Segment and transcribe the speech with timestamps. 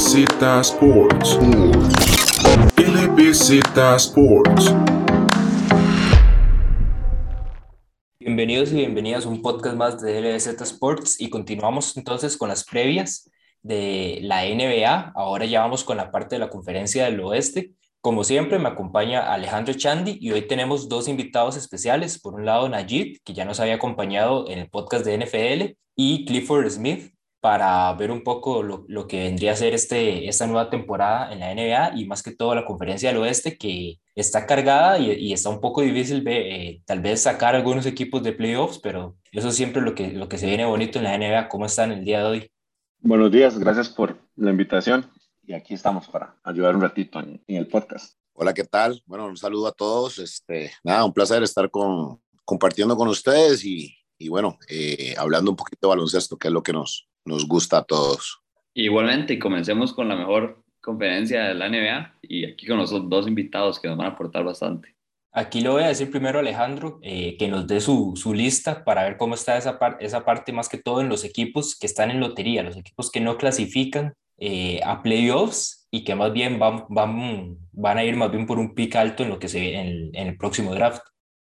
[0.00, 1.38] LBZ Sports.
[2.78, 3.60] LBZ
[3.96, 4.74] Sports.
[8.18, 12.64] Bienvenidos y bienvenidas a un podcast más de LBZ Sports y continuamos entonces con las
[12.64, 15.12] previas de la NBA.
[15.14, 17.72] Ahora ya vamos con la parte de la conferencia del oeste.
[18.00, 22.18] Como siempre, me acompaña Alejandro Chandi y hoy tenemos dos invitados especiales.
[22.18, 26.24] Por un lado, Najid, que ya nos había acompañado en el podcast de NFL, y
[26.24, 30.68] Clifford Smith, para ver un poco lo, lo, que vendría a ser este, esta nueva
[30.68, 34.98] temporada en la NBA y más que todo la conferencia del oeste que está cargada
[34.98, 39.16] y, y está un poco difícil eh, tal vez sacar algunos equipos de playoffs, pero
[39.32, 41.48] eso es siempre lo que, lo que se viene bonito en la NBA.
[41.48, 42.52] ¿Cómo están el día de hoy?
[42.98, 45.10] Buenos días, gracias por la invitación
[45.42, 48.14] y aquí estamos para ayudar un ratito en, en el podcast.
[48.34, 49.02] Hola, ¿qué tal?
[49.04, 50.18] Bueno, un saludo a todos.
[50.18, 55.56] Este, nada, un placer estar con, compartiendo con ustedes y, y bueno, eh, hablando un
[55.56, 58.40] poquito de baloncesto, que es lo que nos, nos gusta a todos.
[58.74, 63.78] Igualmente, comencemos con la mejor conferencia de la NBA y aquí con los dos invitados
[63.78, 64.94] que nos van a aportar bastante.
[65.32, 69.04] Aquí lo voy a decir primero Alejandro, eh, que nos dé su, su, lista para
[69.04, 72.10] ver cómo está esa, par esa parte, más que todo en los equipos que están
[72.10, 76.84] en lotería, los equipos que no clasifican eh, a playoffs y que más bien van,
[76.88, 80.10] van, van a ir más bien por un pick alto en lo que se en,
[80.14, 81.02] en el próximo draft.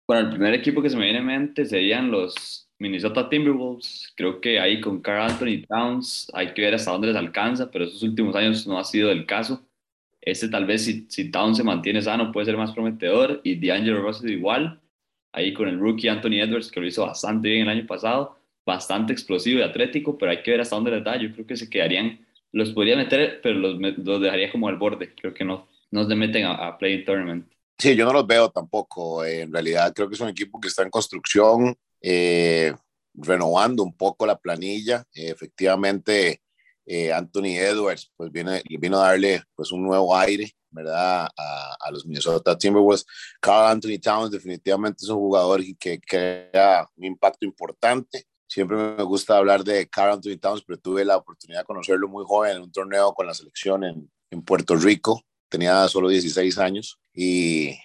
[0.09, 4.41] Bueno, el primer equipo que se me viene en mente serían los Minnesota Timberwolves, creo
[4.41, 8.03] que ahí con Carl Anthony Towns hay que ver hasta dónde les alcanza, pero estos
[8.03, 9.65] últimos años no ha sido el caso.
[10.21, 14.03] Este tal vez si, si Towns se mantiene sano puede ser más prometedor y D'Angelo
[14.03, 14.81] Russell igual.
[15.33, 19.13] Ahí con el rookie Anthony Edwards que lo hizo bastante bien el año pasado, bastante
[19.13, 21.17] explosivo y atlético, pero hay que ver hasta dónde les da.
[21.17, 25.15] Yo creo que se quedarían, los podría meter, pero los, los dejaría como al borde.
[25.15, 27.47] Creo que no, no se meten a, a play tournament.
[27.79, 29.25] Sí, yo no los veo tampoco.
[29.25, 32.75] En realidad creo que es un equipo que está en construcción eh,
[33.15, 35.07] renovando un poco la planilla.
[35.15, 36.43] Eh, efectivamente,
[36.85, 41.29] eh, Anthony Edwards pues viene, vino a darle pues un nuevo aire, ¿verdad?
[41.35, 43.07] A, los Minnesota Timberwolves.
[43.41, 48.27] Carl Anthony Towns definitivamente es un jugador que crea un impacto importante.
[48.47, 52.25] Siempre me gusta hablar de Carl Anthony Towns, pero tuve la oportunidad de conocerlo muy
[52.27, 55.23] joven en un torneo con la selección en, en Puerto Rico.
[55.49, 57.79] Tenía solo 16 años y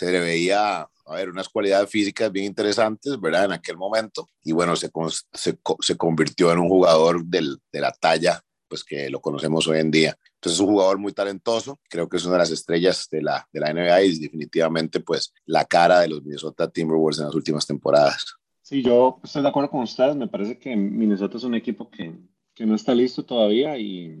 [0.00, 3.44] se le veía a ver, unas cualidades físicas bien interesantes, ¿verdad?
[3.44, 4.28] En aquel momento.
[4.42, 4.90] Y bueno, se,
[5.32, 9.80] se, se convirtió en un jugador del, de la talla, pues que lo conocemos hoy
[9.80, 10.16] en día.
[10.36, 13.46] Entonces es un jugador muy talentoso, creo que es una de las estrellas de la,
[13.52, 17.66] de la NBA y definitivamente pues la cara de los Minnesota Timberwolves en las últimas
[17.66, 18.36] temporadas.
[18.62, 22.14] Sí, yo estoy de acuerdo con ustedes, me parece que Minnesota es un equipo que,
[22.54, 24.16] que no está listo todavía y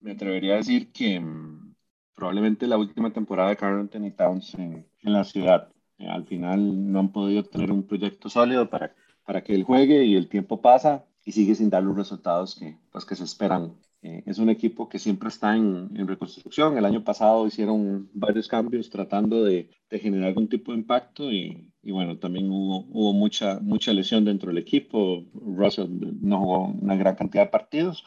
[0.00, 1.74] me atrevería a decir que mm,
[2.14, 6.92] probablemente la última temporada de Carl Anthony Towns en, en la ciudad eh, al final
[6.92, 8.94] no han podido tener un proyecto sólido para,
[9.24, 12.76] para que él juegue y el tiempo pasa y sigue sin dar los resultados que,
[12.90, 13.74] pues, que se esperan.
[14.00, 16.78] Eh, es un equipo que siempre está en, en, reconstrucción.
[16.78, 21.72] El año pasado hicieron varios cambios tratando de, de generar algún tipo de impacto y,
[21.82, 25.24] y, bueno, también hubo, hubo mucha, mucha lesión dentro del equipo.
[25.34, 25.88] Russell
[26.20, 28.04] no jugó una gran cantidad de partidos,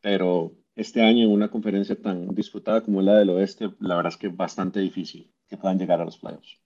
[0.00, 4.16] pero este año en una conferencia tan disputada como la del oeste, la verdad es
[4.16, 6.60] que es bastante difícil que puedan llegar a los playoffs.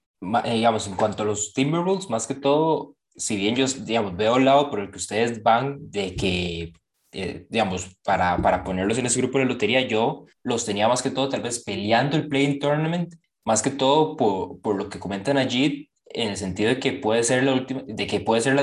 [0.45, 4.37] Eh, digamos, en cuanto a los Timberwolves, más que todo, si bien yo, digamos, veo
[4.37, 6.73] el lado por el que ustedes van de que,
[7.13, 11.11] eh, digamos, para, para ponerlos en ese grupo de lotería, yo los tenía más que
[11.11, 13.15] todo tal vez peleando el Playing Tournament,
[13.45, 17.25] más que todo por, por lo que comentan allí, en el sentido de que puede
[17.25, 18.63] ser la última, de que puede ser la,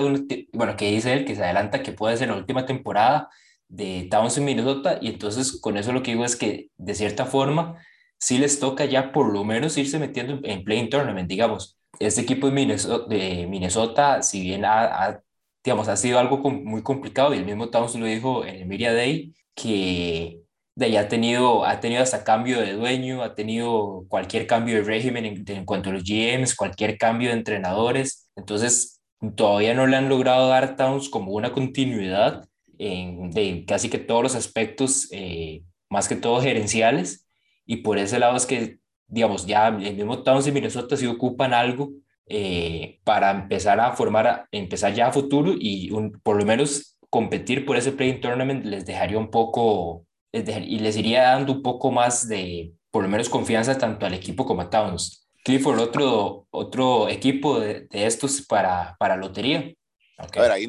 [0.53, 3.29] bueno, que dice él, que se adelanta que puede ser la última temporada
[3.69, 7.25] de Towns en Minnesota, y entonces con eso lo que digo es que de cierta
[7.25, 7.77] forma
[8.17, 11.77] sí les toca ya por lo menos irse metiendo en playing tournament, digamos.
[11.99, 15.21] Este equipo de Minnesota, si bien ha, ha,
[15.63, 18.93] digamos, ha sido algo muy complicado, y el mismo Towns lo dijo en el Media
[18.93, 20.41] Day, que
[20.75, 24.83] de ahí ha tenido, ha tenido hasta cambio de dueño, ha tenido cualquier cambio de
[24.83, 28.29] régimen en, en cuanto a los GMs, cualquier cambio de entrenadores.
[28.35, 29.01] Entonces,
[29.35, 32.47] todavía no le han logrado dar Towns como una continuidad
[32.79, 37.27] en de casi que todos los aspectos, eh, más que todo gerenciales
[37.65, 41.53] y por ese lado es que, digamos, ya el mismo Towns y Minnesota sí ocupan
[41.53, 41.91] algo
[42.25, 45.91] eh, para empezar a formar, empezar ya a futuro y
[46.23, 50.79] por lo menos competir por ese playing tournament les dejaría un poco, les dejaría, y
[50.79, 54.61] les iría dando un poco más de, por lo menos, confianza tanto al equipo como
[54.61, 55.27] a Towns.
[55.43, 59.73] Clifford, otro, otro equipo de, de estos para, para lotería.
[60.19, 60.67] A ver, ahí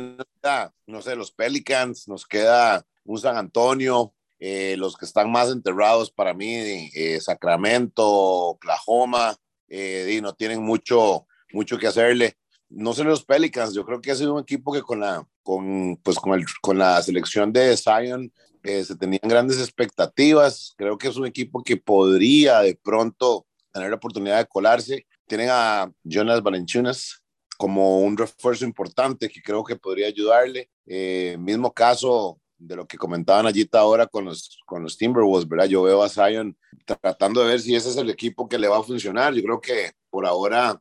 [0.86, 6.10] no sé, los Pelicans, nos queda un San Antonio, eh, los que están más enterrados
[6.10, 9.36] para mí, eh, Sacramento, Oklahoma,
[9.68, 12.36] eh, y no tienen mucho, mucho que hacerle.
[12.68, 15.96] No sé los Pelicans, yo creo que ha sido un equipo que con la, con,
[16.02, 18.32] pues con, el, con la selección de Zion
[18.62, 20.74] eh, se tenían grandes expectativas.
[20.76, 25.06] Creo que es un equipo que podría de pronto tener la oportunidad de colarse.
[25.26, 27.19] Tienen a Jonas Valenchunas
[27.60, 30.70] como un refuerzo importante que creo que podría ayudarle.
[30.86, 35.66] Eh, mismo caso de lo que comentaban allí ahora con los, con los Timberwolves, ¿verdad?
[35.66, 38.78] Yo veo a Zion tratando de ver si ese es el equipo que le va
[38.78, 39.34] a funcionar.
[39.34, 40.80] Yo creo que por ahora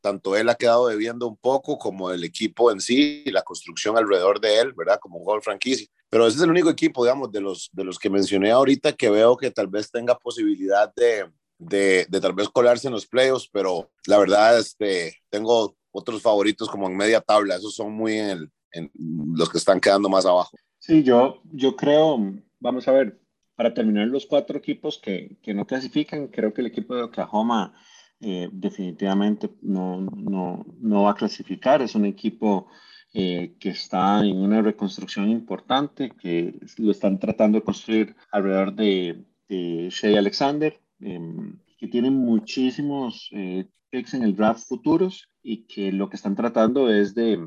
[0.00, 3.98] tanto él ha quedado debiendo un poco como el equipo en sí y la construcción
[3.98, 5.00] alrededor de él, ¿verdad?
[5.00, 5.88] Como un gol franquicia.
[6.10, 9.10] Pero ese es el único equipo, digamos, de los, de los que mencioné ahorita que
[9.10, 11.28] veo que tal vez tenga posibilidad de,
[11.58, 16.68] de, de tal vez colarse en los playoffs, pero la verdad, este, tengo otros favoritos
[16.68, 18.18] como en media tabla, esos son muy
[18.94, 20.56] los que están quedando más abajo.
[20.78, 22.18] Sí, yo, yo creo,
[22.58, 23.20] vamos a ver,
[23.54, 27.74] para terminar los cuatro equipos que, que no clasifican, creo que el equipo de Oklahoma
[28.20, 31.82] eh, definitivamente no, no, no, va a clasificar.
[31.82, 32.68] Es un equipo
[33.12, 39.24] eh, que está en una reconstrucción importante, que lo están tratando de construir alrededor de,
[39.48, 41.20] Shea Alexander, eh,
[41.76, 46.90] que tienen muchísimos eh, picks en el draft futuros y que lo que están tratando
[46.90, 47.38] es de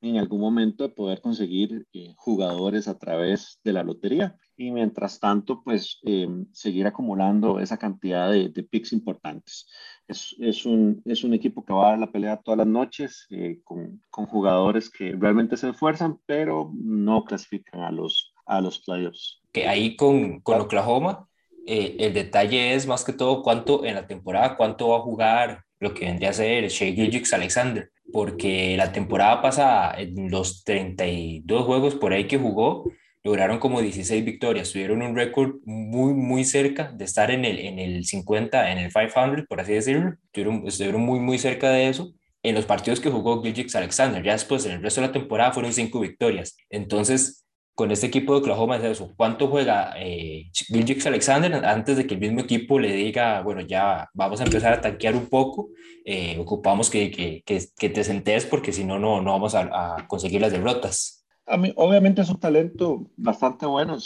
[0.00, 5.18] en algún momento de poder conseguir eh, jugadores a través de la lotería y mientras
[5.18, 9.66] tanto pues eh, seguir acumulando esa cantidad de, de picks importantes.
[10.06, 13.26] Es, es, un, es un equipo que va a dar la pelea todas las noches
[13.30, 18.80] eh, con, con, jugadores que realmente se esfuerzan pero no clasifican a los, a los
[18.80, 19.42] playoffs.
[19.52, 21.28] Que ahí con, con Oklahoma
[21.66, 25.64] eh, el detalle es más que todo cuánto en la temporada, cuánto va a jugar
[25.80, 31.64] lo que vendría a ser Shea Gilgix Alexander, porque la temporada pasada, en los 32
[31.64, 32.90] juegos por ahí que jugó,
[33.24, 37.78] lograron como 16 victorias, tuvieron un récord muy, muy cerca de estar en el, en
[37.78, 42.12] el 50, en el 500, por así decirlo, estuvieron, estuvieron muy, muy cerca de eso.
[42.42, 45.52] En los partidos que jugó Gilgix Alexander, ya después en el resto de la temporada
[45.52, 46.56] fueron 5 victorias.
[46.70, 47.47] Entonces,
[47.78, 49.12] con este equipo de Oklahoma es eso.
[49.16, 54.10] ¿Cuánto juega eh, Gilgix Alexander antes de que el mismo equipo le diga, bueno, ya
[54.14, 55.68] vamos a empezar a tanquear un poco,
[56.04, 60.50] eh, ocupamos que, que, que, te sentes porque si no, no vamos a, conseguir las
[60.50, 61.24] derrotas?
[61.46, 63.96] A mí, obviamente es un talento bastante bueno,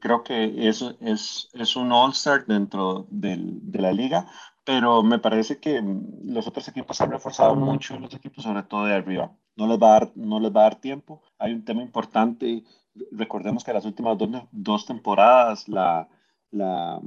[0.00, 4.26] creo que es, es, es un all-star dentro del, de la liga,
[4.64, 5.80] pero me parece que
[6.24, 9.32] los otros equipos han reforzado mucho, los equipos sobre todo de arriba.
[9.56, 11.22] No les va a dar, no les va a dar tiempo.
[11.38, 12.64] Hay un tema importante
[13.10, 16.08] recordemos que las últimas dos, dos temporadas, la,
[16.50, 17.00] la,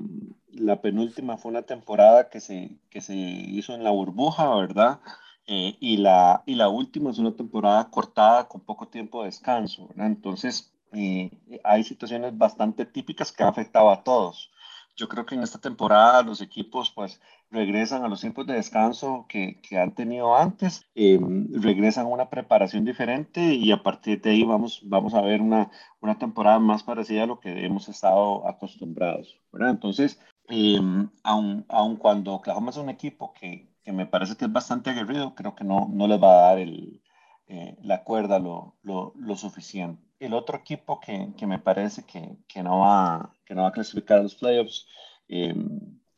[0.52, 5.00] la, penúltima fue una temporada que se, que se hizo en la burbuja, ¿verdad?
[5.46, 9.88] Eh, y, la, y la última es una temporada cortada con poco tiempo de descanso,
[9.88, 10.08] ¿verdad?
[10.08, 11.32] Entonces, eh,
[11.64, 14.52] hay situaciones bastante típicas que han afectado a todos.
[14.96, 19.26] Yo creo que en esta temporada los equipos pues regresan a los tiempos de descanso
[19.30, 21.20] que, que han tenido antes, eh,
[21.52, 25.72] regresan a una preparación diferente y a partir de ahí vamos, vamos a ver una,
[26.02, 29.40] una temporada más parecida a lo que hemos estado acostumbrados.
[29.52, 29.72] ¿verdad?
[29.72, 30.80] Entonces, eh,
[31.24, 35.36] aun, aun, cuando Oklahoma es un equipo que, que, me parece que es bastante aguerrido,
[35.36, 37.02] creo que no, no les va a dar el,
[37.48, 42.38] eh, la cuerda lo, lo, lo suficiente el otro equipo que, que me parece que,
[42.48, 44.88] que, no va, que no va a clasificar a los playoffs
[45.28, 45.54] eh,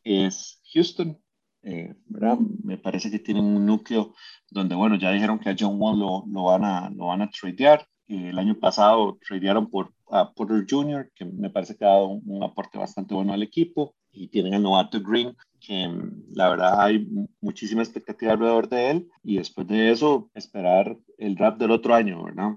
[0.04, 1.18] es Houston.
[1.62, 2.38] Eh, ¿verdad?
[2.64, 4.14] Me parece que tienen un núcleo
[4.50, 7.30] donde, bueno, ya dijeron que a John Wall lo, lo van a, lo van a
[7.30, 7.86] tradear.
[8.08, 12.08] Eh, el año pasado tradearon por a Porter Jr., que me parece que ha dado
[12.08, 13.94] un, un, aporte bastante bueno al equipo.
[14.12, 15.88] Y tienen al novato Green, que
[16.32, 17.06] la verdad hay
[17.40, 19.08] muchísima expectativa alrededor de él.
[19.22, 22.56] Y después de eso, esperar el draft del otro año, ¿verdad?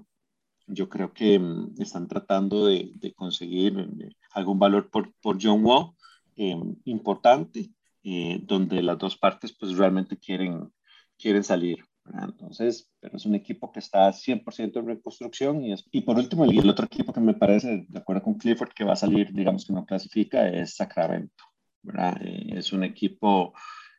[0.66, 5.64] yo creo que um, están tratando de, de conseguir eh, algún valor por, por John
[5.64, 5.92] Wall
[6.36, 7.70] eh, importante,
[8.02, 10.72] eh, donde las dos partes pues realmente quieren,
[11.18, 11.78] quieren salir.
[12.04, 12.30] ¿verdad?
[12.30, 15.64] Entonces, pero es un equipo que está 100% en reconstrucción.
[15.64, 18.34] Y, es, y por último, el, el, otro equipo que me parece, de acuerdo con
[18.34, 21.44] Clifford, que va a salir, digamos que no clasifica, es Sacramento.
[21.82, 22.18] ¿verdad?
[22.22, 23.52] es un equipo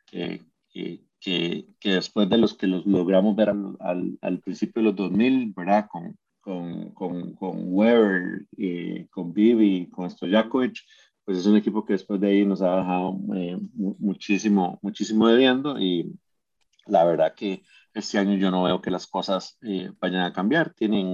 [0.06, 4.88] que, que, que, después de los que los logramos ver al, al, al principio de
[4.88, 5.88] los 2000, ¿verdad?
[5.90, 10.78] Con, con, con, con Weber, eh, con Bibi, con Stojakovic,
[11.26, 15.78] pues es un equipo que después de ahí nos ha dejado eh, muchísimo, muchísimo debiendo
[15.78, 16.16] y
[16.86, 20.72] la verdad que este año yo no veo que las cosas eh, vayan a cambiar.
[20.72, 21.06] Tienen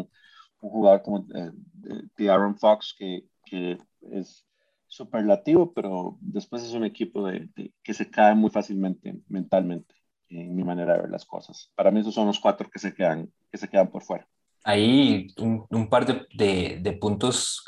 [0.60, 3.78] un jugador como eh, Aaron Fox que, que
[4.10, 4.46] es
[4.86, 9.94] superlativo, pero después es un equipo de, de, que se cae muy fácilmente mentalmente,
[10.28, 11.70] en mi manera de ver las cosas.
[11.74, 14.28] Para mí esos son los cuatro que se quedan, que se quedan por fuera
[14.64, 17.64] ahí un, un par de, de, de puntos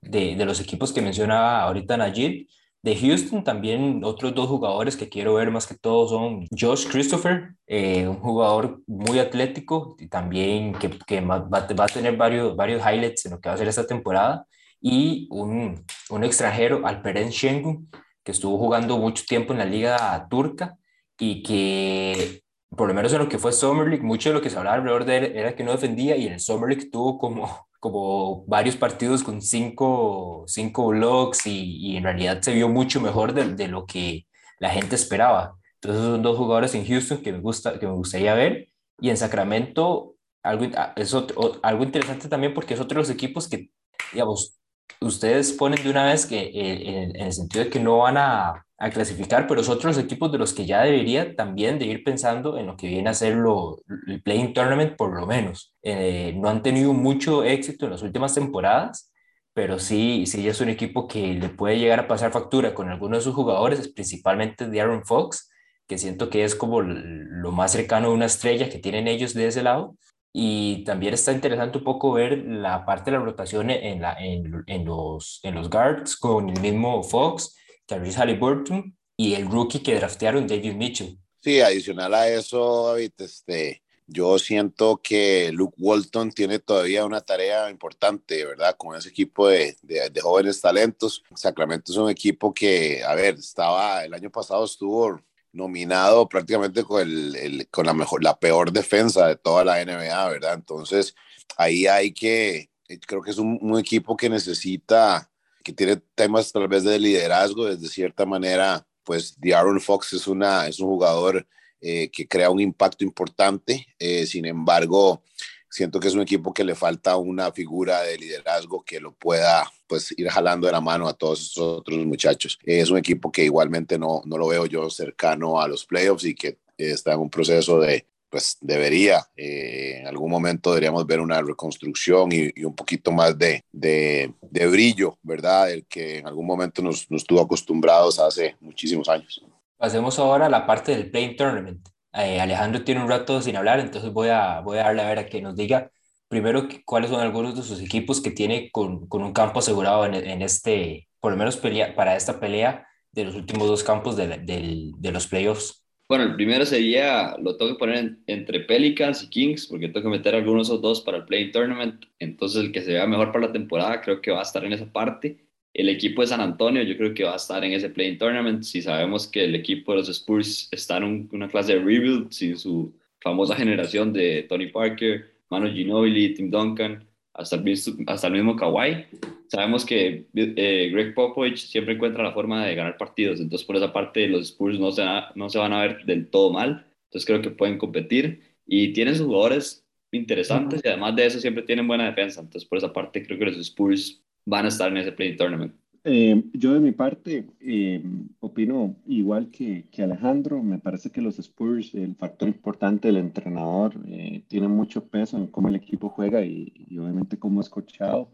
[0.00, 2.48] de, de, los equipos que mencionaba ahorita Najib.
[2.80, 7.54] De Houston también otros dos jugadores que quiero ver más que todo son Josh Christopher,
[7.66, 12.80] eh, un jugador muy atlético y también que, que va, va, a tener varios, varios
[12.80, 14.46] highlights en lo que va a ser esta temporada.
[14.80, 17.90] y un, un extranjero, Alperen Şengün,
[18.22, 20.76] que estuvo jugando mucho tiempo en la liga turca
[21.18, 22.42] y que
[22.76, 24.76] por lo menos en lo que fue Summer League, mucho de lo que se hablaba
[24.76, 28.44] alrededor de él era que no defendía y en el Summer League tuvo como, como
[28.46, 33.54] varios partidos con cinco, cinco blocks y, y en realidad se vio mucho mejor de,
[33.54, 34.26] de, lo que
[34.58, 35.56] la gente esperaba.
[35.74, 38.68] Entonces son dos jugadores en Houston que me, gusta, que me gustaría ver
[39.00, 40.66] y en Sacramento algo,
[40.96, 43.70] es otro, algo interesante también porque es otro de los equipos que,
[44.12, 44.58] digamos,
[45.00, 48.16] ustedes ponen de una vez que eh, en, en, el sentido de que no van
[48.16, 52.04] a, a, clasificar, pero es otros equipos de los que ya debería también de ir
[52.04, 55.74] pensando en lo que viene a ser lo, el Playing Tournament por lo menos.
[55.82, 59.12] Eh, no han tenido mucho éxito en las últimas temporadas,
[59.58, 63.18] pero sí, sí es un equipo que le puede llegar a pasar factura con algunos
[63.18, 65.50] de sus jugadores, principalmente de Aaron Fox,
[65.88, 69.48] que siento que es como lo más cercano a una estrella que tienen ellos de
[69.48, 69.96] ese lado.
[70.32, 74.62] Y también está interesante un poco ver la parte de la rotación en, la, en,
[74.66, 77.57] en los, en los guards con el mismo Fox,
[77.88, 81.18] Tyrese Halliburton y el rookie que draftearon, David Mitchell.
[81.40, 87.70] Sí, adicional a eso, David, este, yo siento que Luke Walton tiene todavía una tarea
[87.70, 88.76] importante, ¿verdad?
[88.76, 91.24] Con ese equipo de, de, de jóvenes talentos.
[91.34, 95.20] Sacramento es un equipo que, a ver, estaba, el año pasado estuvo
[95.52, 100.28] nominado prácticamente con, el, el, con la, mejor, la peor defensa de toda la NBA,
[100.28, 100.54] ¿verdad?
[100.54, 101.14] Entonces,
[101.56, 102.70] ahí hay que,
[103.06, 105.30] creo que es un, un, equipo que necesita,
[105.62, 110.66] que tiene temas tal vez de liderazgo, desde cierta manera, pues Aaron Fox es, una,
[110.66, 111.46] es un jugador
[111.80, 115.22] eh, que crea un impacto importante, eh, sin embargo,
[115.70, 119.70] siento que es un equipo que le falta una figura de liderazgo que lo pueda
[119.86, 122.58] pues ir jalando de la mano a todos estos otros muchachos.
[122.64, 126.34] Es un equipo que igualmente no, no lo veo yo cercano a los playoffs y
[126.34, 131.40] que está en un proceso de, pues debería, eh, en algún momento deberíamos ver una
[131.42, 135.70] reconstrucción y, y un poquito más de, de, de, brillo, ¿verdad?
[135.70, 139.40] El que en algún momento nos, nos tuvo acostumbrados hace muchísimos años.
[139.76, 141.88] Pasemos ahora a la parte del Playing Tournament.
[142.12, 145.18] Eh, Alejandro tiene un rato sin hablar, entonces voy a, voy a darle a ver
[145.18, 145.90] a que nos diga
[146.28, 150.14] primero cuáles son algunos de sus equipos que tiene con, con un campo asegurado en,
[150.14, 154.28] en, este, por lo menos pelea, para esta pelea de los últimos dos campos de,
[154.28, 155.82] de, de, los playoffs.
[156.08, 160.04] Bueno, el primero sería, lo tengo que poner en, entre Pelicans y Kings, porque tengo
[160.10, 163.06] que meter algunos de esos dos para el Playing Tournament, entonces el que se vea
[163.06, 165.36] mejor para la temporada creo que va a estar en esa parte.
[165.74, 168.62] El equipo de San Antonio yo creo que va a estar en ese Playing Tournament,
[168.62, 172.30] si sabemos que el equipo de los Spurs está en un, una clase de rebuild,
[172.30, 177.04] sin su famosa generación de Tony Parker, Manu Ginobili, Tim Duncan,
[177.38, 177.74] hasta el,
[178.06, 179.06] hasta el mismo Kawhi.
[179.46, 183.92] Sabemos que eh, Greg Popovich siempre encuentra la forma de ganar partidos, entonces por esa
[183.92, 185.04] parte los Spurs no se,
[185.34, 189.14] no se van a ver del todo mal, entonces creo que pueden competir y tienen
[189.14, 190.86] sus jugadores interesantes uh -huh.
[190.86, 193.56] y además de eso siempre tienen buena defensa, entonces por esa parte creo que los
[193.56, 195.74] Spurs van a estar en ese play tournament.
[196.10, 198.02] Eh, yo de mi parte eh,
[198.40, 203.94] opino igual que, que, Alejandro, me parece que los Spurs, el factor importante del entrenador,
[204.06, 208.30] eh, tiene mucho peso en cómo el equipo juega y, y obviamente cómo es coachado.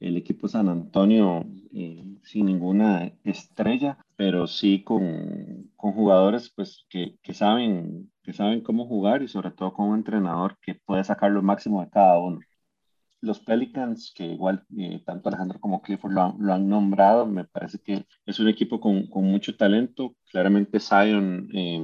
[0.00, 7.16] El equipo San Antonio eh, sin ninguna estrella, pero sí con, con jugadores pues, que,
[7.22, 11.30] que, saben, que saben cómo jugar y sobre todo con un entrenador que puede sacar
[11.30, 12.44] lo máximo de cada uno
[13.24, 17.44] los Pelicans, que igual eh, tanto Alejandro como Clifford lo han, lo han, nombrado, me
[17.44, 20.14] parece que es un equipo con, con mucho talento.
[20.30, 21.80] Claramente Zion eh,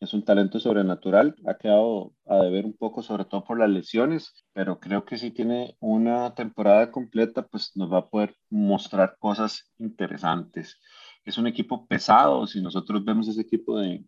[0.00, 4.44] es un talento sobrenatural, ha quedado a deber un poco, sobre todo por las lesiones,
[4.52, 9.72] pero creo que si tiene una temporada completa, pues nos va a poder mostrar cosas
[9.78, 10.78] interesantes.
[11.24, 14.04] Es un equipo pesado, si nosotros vemos ese equipo de,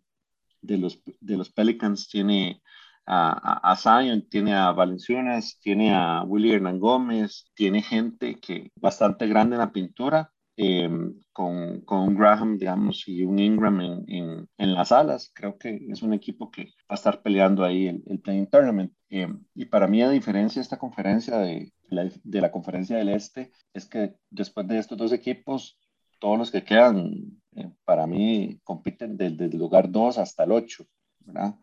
[0.61, 2.61] de, los, de los Pelicans, tiene
[3.09, 9.55] a, Zion, tiene a Valenciunas, tiene a Willy Hernán Gómez, tiene gente que bastante grande
[9.55, 10.89] en la pintura, eh,
[11.31, 15.31] con, con, un Graham, digamos, y un Ingram en, en, las alas.
[15.33, 18.93] Creo que es un equipo que va a estar peleando ahí el, el Playing Tournament.
[19.09, 23.09] Eh, y para mí, a diferencia de esta conferencia de la, de la conferencia del
[23.09, 25.79] Este, es que después de estos dos equipos,
[26.19, 30.85] todos los que quedan, eh, para mí, compiten desde el lugar 2 hasta el 8,
[31.21, 31.55] ¿verdad?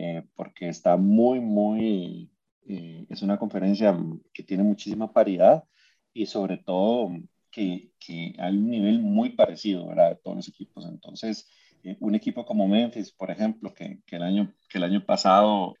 [0.00, 2.30] Eh, porque está muy, muy,
[2.68, 3.98] eh, es una conferencia
[4.32, 5.64] que tiene muchísima paridad
[6.12, 7.10] y sobre todo
[7.50, 10.10] que, que hay un nivel muy parecido, ¿verdad?
[10.10, 10.86] De todos los equipos.
[10.86, 11.48] Entonces,
[11.82, 15.74] eh, un equipo como Memphis, por ejemplo, que, que, el, año, que el año pasado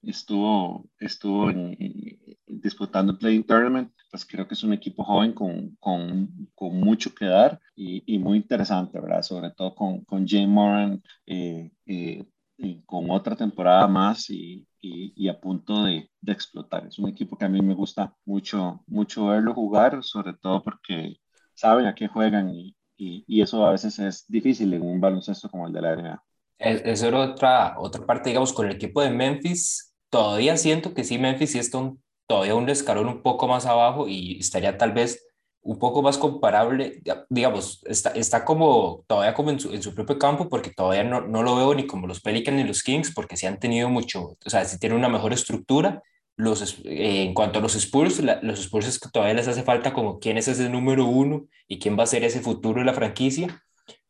[0.00, 5.34] estuvo, estuvo en, en, disputando el Playing Tournament, pues creo que es un equipo joven
[5.34, 9.20] con, con, con mucho que dar y, y, muy interesante, ¿verdad?
[9.20, 12.24] Sobre todo con, con Jay Moran, eh, eh,
[12.58, 16.86] y con otra temporada más y, y, y a punto de, de, explotar.
[16.86, 21.16] Es un equipo que a mí me gusta mucho, mucho verlo jugar, sobre todo porque
[21.54, 25.68] saben a qué juegan y, y, eso a veces es difícil en un baloncesto como
[25.68, 26.22] el de la NBA.
[26.58, 29.94] Eso era otra, otra parte, digamos, con el equipo de Memphis.
[30.10, 34.08] Todavía siento que sí, Memphis sí está un, todavía un escalón un poco más abajo
[34.08, 35.27] y estaría tal vez
[35.62, 40.18] un poco más comparable, digamos, está, está como todavía como en su, en su propio
[40.18, 43.36] campo porque todavía no, no, lo veo ni como los Pelicans ni los Kings porque
[43.36, 46.02] sí han tenido mucho, o sea, sí tienen una mejor estructura.
[46.36, 49.92] Los, eh, en cuanto a los Spurs, los Spurs es que todavía les hace falta
[49.92, 52.94] como quién es ese número uno y quién va a ser ese futuro de la
[52.94, 53.62] franquicia.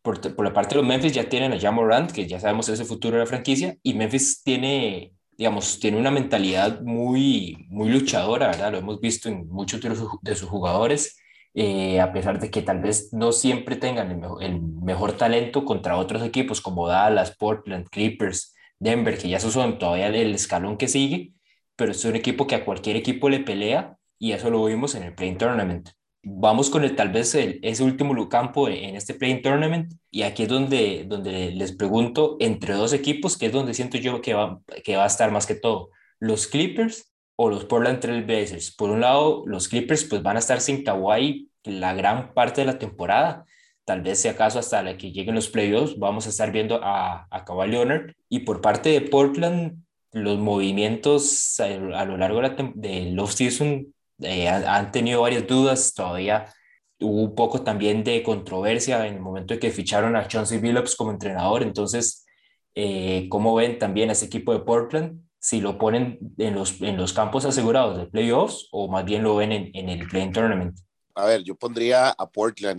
[0.02, 2.85] Por, por la parte de los Memphis ya tienen a Jamorant, que ya sabemos ese
[2.85, 8.73] futuro de la franquicia, y Memphis tiene digamos, tiene una mentalidad muy, muy luchadora, ¿verdad?
[8.73, 11.17] Lo hemos visto en muchos de, de sus jugadores
[11.61, 16.23] eh, a pesar de que tal vez no siempre tengan el mejor, talento contra otros
[16.23, 21.33] equipos como Dallas, Portland, Clippers, Denver, que ya son todavía el escalón que sigue,
[21.75, 25.03] pero es un equipo que a cualquier equipo le pelea y eso lo vimos en
[25.03, 25.88] el Play Tournament.
[26.23, 30.45] Vamos con el, tal vez el, ese último campo en este Play Tournament y aquí
[30.45, 34.61] es donde, donde les pregunto entre dos equipos, que es donde siento yo que va,
[34.85, 37.08] que va a estar más que todo, los Clippers
[37.40, 38.75] o los Portland Trail Blazers.
[38.75, 42.66] Por un lado, los Clippers pues van a estar sin Kawhi la gran parte de
[42.66, 43.45] la temporada.
[43.85, 47.28] Tal vez si acaso hasta la que lleguen los playoffs vamos a estar viendo a,
[47.30, 48.12] a Kawhi Leonard.
[48.28, 52.40] Y por parte de Portland, los movimientos a, lo largo
[52.75, 55.95] del off-season eh, han tenido varias dudas.
[55.95, 56.52] Todavía
[56.99, 60.97] hubo un poco también de controversia en el momento de que ficharon a Chauncey Billups
[60.97, 61.62] como entrenador.
[61.62, 62.26] Entonces,
[62.75, 65.28] eh, ¿cómo ven también a ese equipo de Portland?
[65.40, 69.37] Si lo ponen en los, en los campos asegurados de playoffs o más bien lo
[69.37, 70.78] ven en, en el play tournament
[71.18, 72.78] a ver, yo pondría a Portland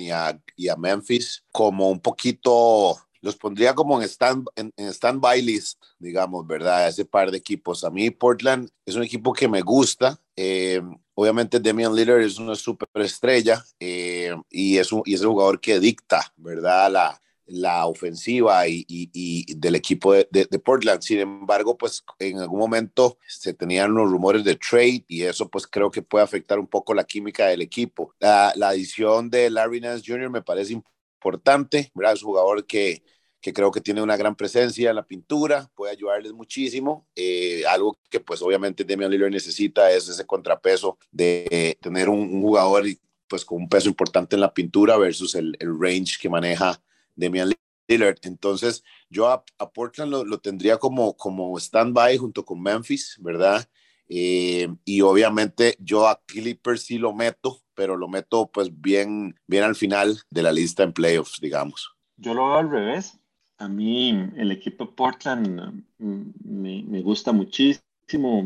[0.55, 5.83] y a, Memphis como un poquito los pondría como en stand en, en stand-by list,
[5.99, 6.87] digamos, ¿verdad?
[6.87, 7.83] Ese par de equipos.
[7.83, 10.17] A mí Portland es un equipo que me gusta.
[10.37, 10.81] Eh,
[11.15, 15.81] obviamente Damian Lillard es una superestrella eh, y, es un, y es el jugador que
[15.81, 16.89] dicta, ¿verdad?
[16.89, 21.01] La, la ofensiva y, del equipo de, Portland.
[21.01, 25.67] Sin embargo, pues en algún momento se tenían los rumores de trade y eso pues
[25.67, 28.13] creo que puede afectar un poco la química del equipo.
[28.19, 30.29] La, adición de Larry Nance Jr.
[30.29, 32.13] me parece importante, ¿verdad?
[32.13, 33.03] Es un jugador que,
[33.41, 37.07] creo que tiene una gran presencia en la pintura, puede ayudarles muchísimo.
[37.15, 42.85] Eh, algo que pues obviamente Damian Lillard necesita es ese contrapeso de tener un, jugador
[43.27, 46.79] pues con un peso importante en la pintura versus el range que maneja
[47.19, 47.51] Damian
[47.87, 48.19] Lillard.
[48.23, 53.67] Entonces, yo a, Portland lo, lo, tendría como, como stand-by junto con Memphis, ¿verdad?
[54.09, 59.63] Eh, y obviamente yo a Clippers sí lo meto, pero lo meto pues bien, bien
[59.63, 61.91] al final de la lista en playoffs, digamos.
[62.17, 63.19] Yo lo veo al revés.
[63.59, 68.43] A mí el equipo Portland mm, me, me gusta muchísimo.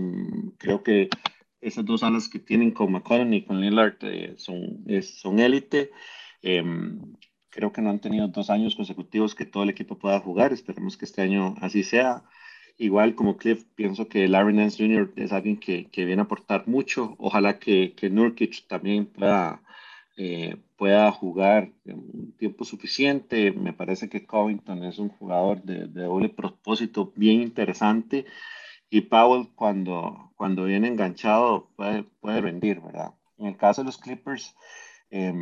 [0.57, 1.09] Creo que
[1.61, 5.91] esas dos alas que tienen con McConnell y con Lillard eh, son, es, son élite.
[6.41, 6.61] Eh,
[7.53, 10.51] creo que no han tenido dos años consecutivos que todo el equipo pueda jugar.
[10.53, 12.23] Esperemos que este año así sea.
[12.77, 15.13] Igual como Cliff, pienso que Larry Nance Jr.
[15.15, 17.15] es alguien que, que viene a aportar mucho.
[17.19, 19.61] Ojalá que, que Nurkic también pueda,
[20.17, 23.51] eh, pueda jugar un tiempo suficiente.
[23.51, 28.25] Me parece que Covington es un jugador de, de doble propósito bien interesante.
[28.89, 33.13] Y Powell cuando, cuando viene enganchado puede, puede rendir, ¿verdad?
[33.37, 34.55] En el caso de los Clippers,
[35.11, 35.33] eh,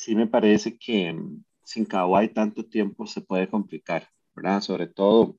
[0.00, 1.14] sí me parece que
[1.62, 4.62] sin Kawhi tanto tiempo se puede complicar, ¿verdad?
[4.62, 5.36] Sobre todo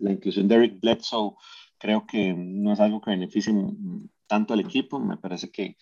[0.00, 1.36] la inclusión de Eric Bledsoe
[1.78, 3.54] creo que no es algo que beneficie
[4.26, 5.76] tanto al equipo, me parece que,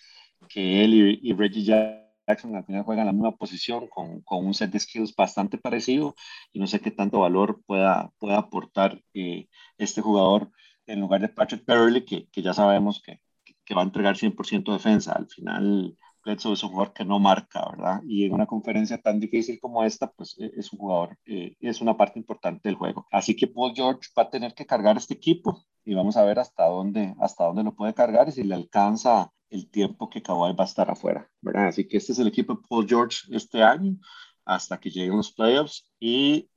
[0.46, 4.52] que él y, y, Reggie Jackson al final juegan la misma posición con, con, un
[4.52, 6.14] set de skills bastante parecido
[6.52, 10.50] y no sé qué tanto valor pueda, pueda aportar eh, este jugador
[10.87, 13.22] en lugar de Patrick Beverly, que, que ya sabemos que,
[13.64, 15.12] que va a entregar 100% defensa.
[15.12, 18.02] Al final Bledsoe es un jugador que no marca, ¿verdad?
[18.04, 21.80] Y en una conferencia tan difícil como esta, pues e, es un jugador, eh, es
[21.80, 23.06] una parte importante del juego.
[23.12, 26.40] Así que Paul George va a tener que cargar este equipo y vamos a ver
[26.40, 30.52] hasta dónde, hasta dónde lo puede cargar y si le alcanza el tiempo que Kawhi
[30.54, 31.68] va a estar afuera, ¿verdad?
[31.68, 33.96] Así que este es el equipo de Paul George este año
[34.44, 36.50] hasta que lleguen los playoffs y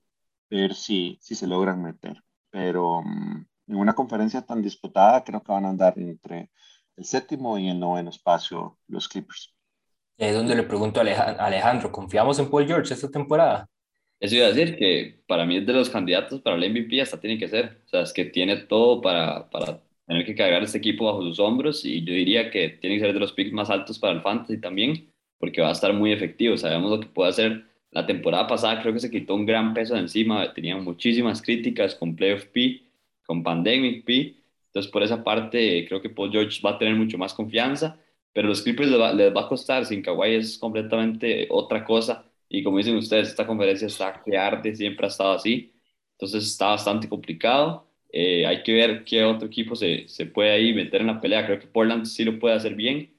[0.50, 2.24] ver si, si se logran meter.
[2.50, 6.52] Pero um, en una conferencia tan disputada, creo que van a andar entre
[6.96, 9.54] el séptimo y el noveno espacio los Clippers.
[10.20, 13.70] Es donde le pregunto a Alejandro, ¿confiamos en Paul George esta temporada?
[14.20, 17.22] Eso iba a decir que para mí es de los candidatos para el MVP, hasta
[17.22, 17.80] tiene que ser.
[17.86, 21.40] O sea, es que tiene todo para, para tener que cargar este equipo bajo sus
[21.40, 24.22] hombros y yo diría que tiene que ser de los picks más altos para el
[24.22, 26.58] fantasy también, porque va a estar muy efectivo.
[26.58, 27.64] Sabemos lo que puede hacer.
[27.92, 31.96] La temporada pasada creo que se quitó un gran peso de encima, tenía muchísimas críticas
[31.96, 32.82] con Playoff P,
[33.26, 34.36] con Pandemic P,
[34.68, 37.98] Entonces, por esa parte, creo que Paul George va a tener mucho más confianza,
[38.34, 39.86] pero los Clippers les va, les va a costar.
[39.86, 42.26] Sin Kawhi es completamente otra cosa.
[42.50, 45.74] Y como dicen ustedes, esta conferencia está que arde, siempre ha estado así.
[46.14, 47.88] Entonces, está bastante complicado.
[48.12, 51.46] Eh, hay que ver qué otro equipo se, se puede ahí meter en la pelea.
[51.46, 53.14] Creo que Portland sí lo puede hacer bien.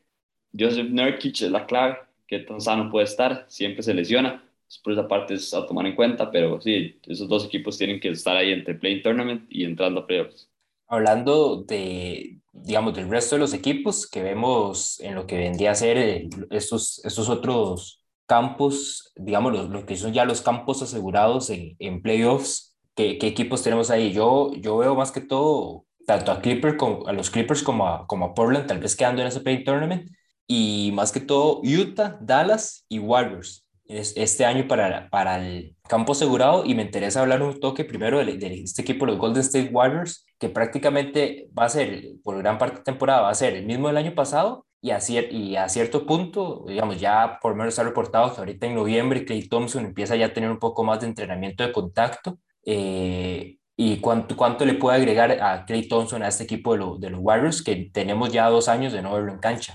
[0.58, 4.44] Joseph Nurkic es la clave, que tan sano puede estar, siempre se lesiona.
[4.84, 8.10] Por esa parte es a tomar en cuenta, pero sí, esos dos equipos tienen que
[8.10, 10.48] estar ahí entre Play Tournament y entrando a playoffs.
[10.86, 15.74] Hablando de, digamos, del resto de los equipos que vemos en lo que vendría a
[15.74, 21.76] ser estos, estos otros campos, digamos, lo, lo, que son ya los campos asegurados en,
[21.78, 24.12] en playoffs, ¿qué, ¿qué, equipos tenemos ahí?
[24.12, 28.06] Yo, yo veo más que todo tanto a, Clipper como, a los Clippers como a,
[28.06, 30.10] como a Portland, tal vez quedando en ese Play Tournament,
[30.46, 36.64] y más que todo Utah, Dallas y Warriors este año para, para el campo asegurado
[36.64, 40.24] y me interesa hablar un toque primero de, de, este equipo, los Golden State Warriors,
[40.38, 43.88] que prácticamente va a ser, por gran parte de temporada, va a ser el mismo
[43.88, 44.98] del año pasado y a,
[45.30, 49.24] y a cierto punto, digamos, ya por lo menos ha reportado que ahorita en noviembre
[49.24, 52.38] Clay Thompson empieza ya a tener un poco más de entrenamiento de contacto.
[52.64, 57.10] Eh, ¿Y cuánto, cuánto le puede agregar a Clay Thompson a este equipo de, de
[57.10, 59.74] los Warriors, que tenemos ya dos años de no verlo en cancha?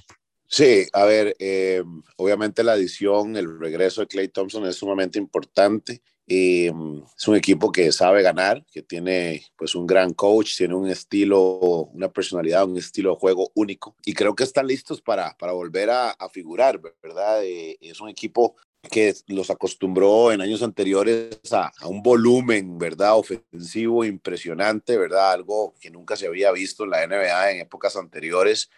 [0.55, 1.83] Sí, a ver, eh,
[2.15, 6.01] obviamente la adición, el regreso de Clay Thompson es sumamente importante.
[6.27, 6.71] Eh,
[7.17, 11.89] es un equipo que sabe ganar, que tiene pues un gran coach, tiene un estilo,
[11.93, 15.89] una personalidad, un estilo de juego único y creo que están listos para, para volver
[15.89, 17.43] a, figurar, ¿verdad?
[17.43, 18.55] Eh, es un equipo
[18.89, 23.17] que los acostumbró en años anteriores a, un volumen, ¿verdad?
[23.17, 25.33] Ofensivo impresionante, ¿verdad?
[25.33, 28.69] Algo que nunca se había visto en la NBA en épocas anteriores.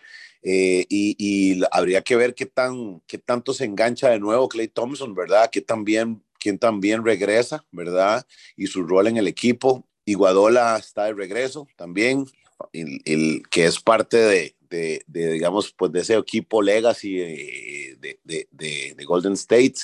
[0.50, 5.14] Eh, y, habría que ver qué, tan, qué tanto se engancha de nuevo Clay Thompson,
[5.14, 5.50] ¿verdad?
[5.52, 8.26] Que también, quién también regresa, ¿verdad?
[8.56, 9.86] Y su rol en el equipo.
[10.06, 12.28] Iguadola está de regreso también,
[12.72, 18.48] el, que es parte de, digamos, pues de ese equipo legacy de, de,
[18.96, 19.76] de Golden State.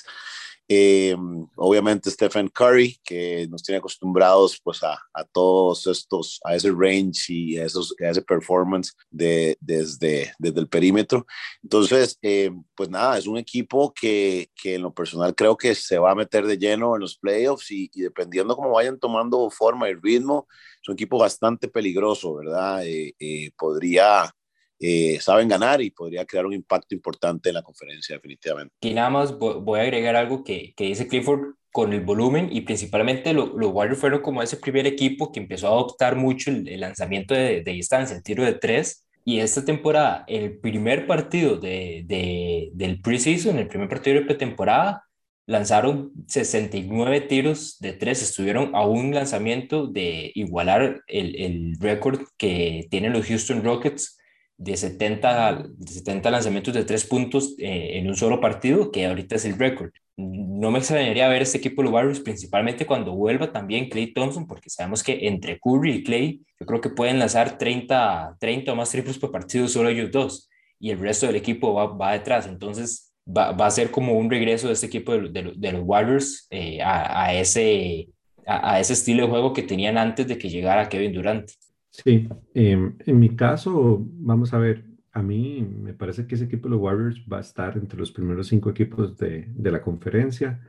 [0.75, 1.15] Eh,
[1.55, 4.97] obviamente Stephen Curry, que nos tiene acostumbrados pues a,
[5.31, 10.67] todos estos, a ese range y a, esos, a ese performance de, desde, desde el
[10.67, 11.27] perímetro.
[11.61, 15.99] Entonces, eh, pues nada, es un equipo que, que, en lo personal creo que se
[15.99, 19.89] va a meter de lleno en los playoffs y, y dependiendo cómo vayan tomando forma
[19.89, 20.47] y ritmo,
[20.81, 22.83] es un equipo bastante peligroso, ¿verdad?
[22.83, 24.33] Eh, eh podría
[24.79, 28.75] eh, saben ganar y podría crear un impacto importante en la conferencia definitivamente.
[28.81, 32.61] Y nada más voy a agregar algo que, que dice Clifford con el volumen y
[32.61, 36.67] principalmente lo, los Warriors fueron como ese primer equipo que empezó a adoptar mucho el,
[36.67, 39.07] el lanzamiento de, de, distancia, el tiro de tres.
[39.25, 45.03] Y esta temporada, el primer partido de, de, del preseason, el primer partido de pretemporada,
[45.45, 52.87] lanzaron 69 tiros de tres, estuvieron a un lanzamiento de igualar el, el récord que
[52.91, 54.17] tienen los Houston Rockets
[54.57, 59.35] de 70, de 70 lanzamientos de tres puntos eh, en un solo partido, que ahorita
[59.35, 59.91] es el récord.
[60.15, 64.45] No me extrañaría ver este equipo de los Warriors, principalmente cuando vuelva también Clay Thompson,
[64.45, 68.75] porque sabemos que entre Curry y Clay, yo creo que pueden lanzar 30, 30 o
[68.75, 72.45] más triples por partido solo ellos dos, y el resto del equipo va, va detrás.
[72.47, 75.81] Entonces, va, va, a ser como un regreso de este equipo de, de, de los
[75.83, 78.09] Warriors eh, a, a, ese,
[78.45, 81.49] a ese estilo de juego que tenían antes de que llegara Kevin Durant.
[81.93, 82.71] Sí, eh,
[83.05, 86.81] en mi caso, vamos a ver, a mí me parece que ese equipo de los
[86.81, 90.59] Warriors va a estar entre los primeros cinco equipos de, de la conferencia.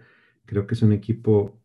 [0.45, 1.59] Creo que es un equipo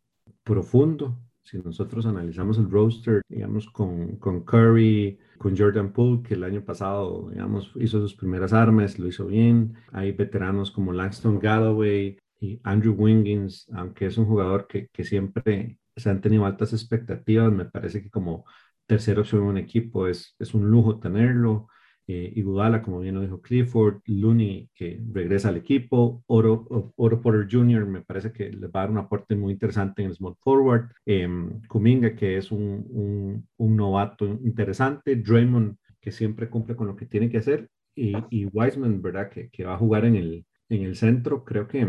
[0.43, 1.19] profundo.
[1.43, 6.63] Si nosotros analizamos el roster, digamos, con, con Curry, con Jordan Poole, que el año
[6.63, 9.75] pasado, digamos, hizo sus primeras armas, lo hizo bien.
[9.91, 15.79] Hay veteranos como Langston Galloway y Andrew Wiggins, aunque es un jugador que, que siempre
[15.97, 18.45] se han tenido altas expectativas, me parece que como
[18.89, 21.67] tercera opción en un equipo, es, es un lujo tenerlo.
[22.07, 27.47] Eh, Iguodala, como bien lo dijo Clifford, Looney, que regresa al equipo, Oro, Oro Porter
[27.49, 30.35] Jr., me parece que le va a dar un aporte muy interesante en el small
[30.39, 31.29] forward, eh,
[31.67, 37.29] Kuminga, que es un, un, novato interesante, Draymond, que siempre cumple con lo que tiene
[37.29, 40.95] que hacer, y, y Wiseman, ¿verdad?, que, que va a jugar en el, en el
[40.95, 41.87] centro, creo que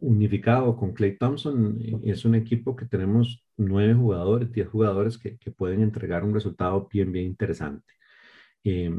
[0.00, 5.50] unificado con Clay Thompson, es un equipo que tenemos nueve jugadores, diez jugadores que, que
[5.50, 7.94] pueden entregar un resultado bien, bien interesante.
[8.64, 8.90] Eh,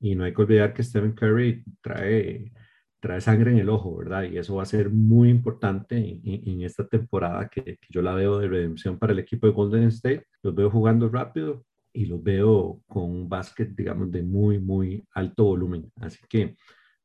[0.00, 2.52] y no hay que olvidar que Stephen Curry trae,
[3.00, 4.24] trae sangre en el ojo, ¿verdad?
[4.24, 8.14] Y eso va a ser muy importante en, en esta temporada que, que, yo la
[8.14, 10.26] veo de redención para el equipo de Golden State.
[10.42, 15.44] Los veo jugando rápido y los veo con un básquet, digamos, de muy, muy alto
[15.44, 15.90] volumen.
[15.96, 16.56] Así que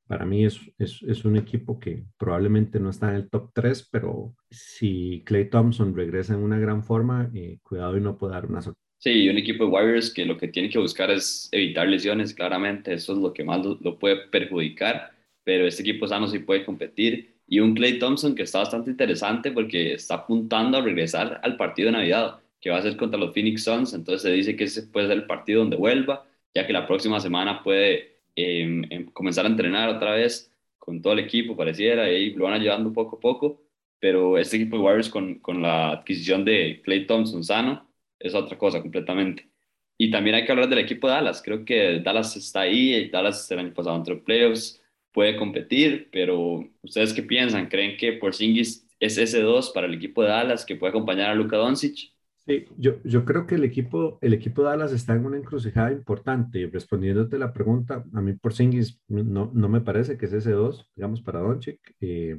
[0.08, 3.90] para mí es, es, es, un equipo que probablemente no está en el top 3,
[3.92, 8.46] pero si Clay Thompson regresa en una gran forma, eh, cuidado y no puede dar
[8.46, 8.84] una sorpresa.
[9.04, 12.94] Sí, un equipo de Warriors que lo que tiene que buscar es evitar lesiones, claramente,
[12.94, 15.12] eso es lo que más lo, puede perjudicar,
[15.44, 17.36] pero este equipo sano sí puede competir.
[17.46, 21.88] Y un Clay Thompson que está bastante interesante porque está apuntando a regresar al partido
[21.88, 24.84] de Navidad, que va a ser contra los Phoenix Suns, entonces se dice que ese
[24.84, 29.50] puede ser el partido donde vuelva, ya que la próxima semana puede em, comenzar a
[29.50, 33.62] entrenar otra vez con todo el equipo, pareciera, y lo van ayudando poco a poco,
[34.00, 37.88] pero este equipo de Warriors con, con la adquisición de Clay Thompson sano,
[38.20, 39.50] es otra cosa completamente.
[39.98, 41.42] Y también hay que hablar del equipo de Dallas.
[41.42, 47.14] Creo que Dallas está ahí, Dallas el año pasado entre playoffs, puede competir, pero ¿ustedes
[47.14, 47.70] qué piensan?
[47.70, 51.36] ¿Creen que Porzingis es ese 2 para el equipo de Dallas que puede acompañar a
[51.36, 52.13] Luka Doncic?
[52.46, 55.94] Sí, yo, yo creo que el equipo, el equipo de Dallas está en una encrucijada
[55.94, 56.70] importante.
[56.72, 61.22] Respondiéndote la pregunta, a mí Porzingis no, no me parece que es ese 2, digamos,
[61.22, 61.80] para Doncic.
[62.02, 62.36] Eh,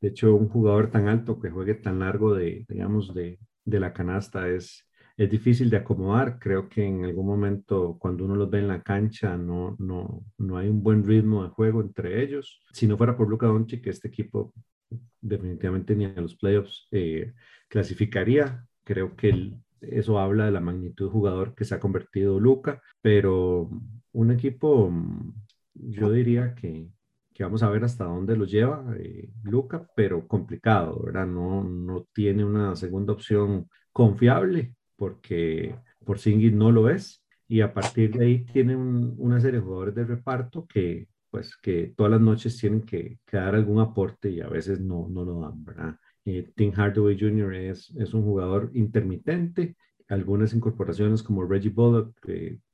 [0.00, 3.92] de hecho, un jugador tan alto que juegue tan largo de, digamos, de, de la
[3.92, 4.88] canasta es,
[5.18, 6.38] es difícil de acomodar.
[6.38, 10.56] Creo que en algún momento cuando uno los ve en la cancha no, no, no
[10.56, 12.62] hay un buen ritmo de juego entre ellos.
[12.72, 14.54] Si no fuera por Luka Doncic, este equipo
[15.20, 17.32] definitivamente ni a los playoffs eh,
[17.68, 18.66] clasificaría.
[18.84, 23.70] Creo que eso habla de la magnitud de jugador que se ha convertido Luca, pero
[24.12, 24.92] un equipo,
[25.74, 26.88] yo diría que,
[27.32, 31.26] que vamos a ver hasta dónde lo lleva eh, Luca, pero complicado, ¿verdad?
[31.26, 37.72] No, no tiene una segunda opción confiable porque por Porzingis no lo es y a
[37.74, 42.20] partir de ahí tiene una serie de jugadores de reparto que pues que todas las
[42.20, 45.96] noches tienen que, dar algún aporte y a veces no, no lo dan, ¿verdad?
[46.24, 47.54] Eh, Tim Hardaway Jr.
[47.54, 49.76] Es, un jugador intermitente,
[50.08, 52.14] algunas incorporaciones como Reggie Bullock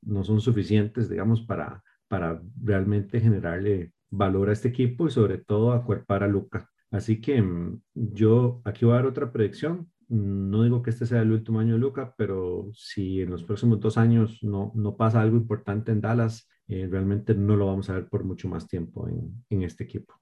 [0.01, 5.71] no son suficientes, digamos, para, para realmente generarle valor a este equipo y sobre todo
[5.71, 6.69] acuerpar a Luca.
[6.91, 9.91] Así que mm, yo aquí voy a dar otra predicción.
[10.07, 13.79] No digo que este sea el último año de Luca, pero si en los próximos
[13.79, 17.93] dos años no, no pasa algo importante en Dallas, eh, realmente no lo vamos a
[17.93, 20.15] ver por mucho más tiempo en, en este equipo.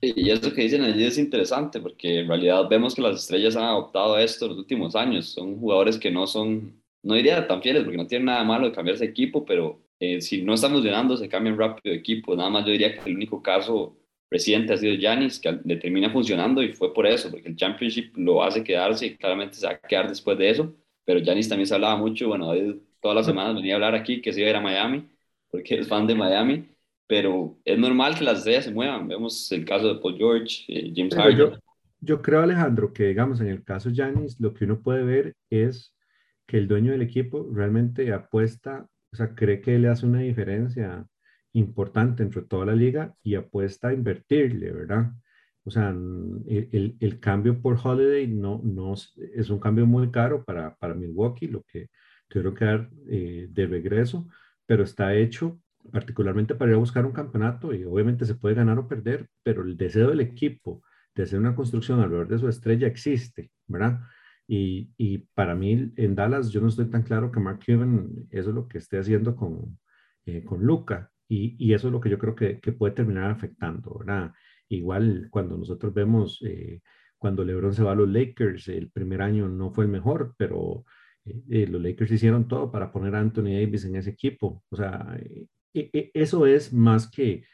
[0.00, 3.64] Y eso que dicen allí es interesante porque en realidad vemos que las estrellas han
[3.64, 5.26] adoptado esto en los últimos años.
[5.30, 8.72] Son jugadores que no son, no diría tan fieles porque no tienen nada malo de
[8.72, 12.36] cambiarse de equipo, pero eh, si no están funcionando se cambian rápido de equipo.
[12.36, 13.96] Nada más yo diría que el único caso
[14.28, 18.16] presidente ha sido Yanis, que le termina funcionando y fue por eso, porque el Championship
[18.16, 20.74] lo hace quedarse y claramente se va a quedar después de eso.
[21.04, 22.52] Pero Yanis también se hablaba mucho, bueno,
[23.00, 25.08] todas las semanas venía a hablar aquí que se iba a ir a Miami,
[25.50, 26.64] porque es fan de Miami,
[27.06, 29.08] pero es normal que las estrellas se muevan.
[29.08, 31.38] Vemos el caso de Paul George, eh, James Harden.
[31.38, 31.52] Yo,
[32.00, 35.94] yo, creo, Alejandro, que digamos en el caso Yanis, lo que uno puede ver es
[36.46, 41.06] que el dueño del equipo realmente apuesta, o sea, cree que le hace una diferencia
[41.52, 45.12] importante entre toda la liga y apuesta a invertirle, ¿verdad?
[45.64, 50.74] O sea, el, el, cambio por Holiday no, no es un cambio muy caro para,
[50.76, 51.88] para Milwaukee, lo que
[52.28, 54.28] tuvieron que dar eh, de regreso,
[54.66, 55.58] pero está hecho
[55.92, 59.62] particularmente para ir a buscar un campeonato y obviamente se puede ganar o perder, pero
[59.62, 60.82] el deseo del equipo
[61.14, 64.00] de hacer una construcción alrededor de su estrella existe, ¿verdad?
[64.46, 68.50] Y, y para mí en Dallas yo no estoy tan claro que Mark Cuban eso
[68.50, 69.78] es lo que esté haciendo con,
[70.26, 71.10] eh, con Luca.
[71.28, 74.32] Y, eso es lo que yo creo que, puede terminar afectando, ¿verdad?
[74.68, 76.80] Igual cuando nosotros vemos, eh,
[77.18, 80.84] cuando LeBron se va a los Lakers, el primer año no fue el mejor, pero
[81.24, 84.62] eh, los Lakers hicieron todo para poner a Anthony Davis en ese equipo.
[84.70, 85.18] O sea,
[85.74, 87.44] eso es más que,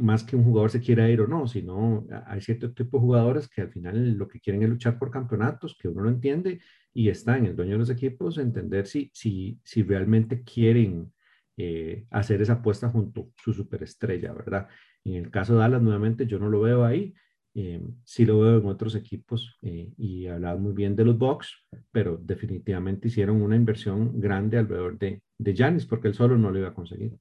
[0.00, 3.48] más que un jugador se quiera ir o no, sino hay cierto tipo de jugadores
[3.48, 6.60] que al final lo que quieren es luchar por campeonatos, que uno no entiende,
[6.94, 11.12] y está en el dueño de los equipos entender si, si, si realmente quieren
[11.56, 14.68] eh, hacer esa apuesta junto a su superestrella, ¿verdad?
[15.04, 17.14] En el caso de Dallas, nuevamente, yo no lo veo ahí,
[17.54, 21.52] eh, sí lo veo en otros equipos eh, y hablaba muy bien de los Bucks,
[21.90, 26.58] pero definitivamente hicieron una inversión grande alrededor de, de Giannis porque él solo no lo
[26.58, 27.12] iba a conseguir.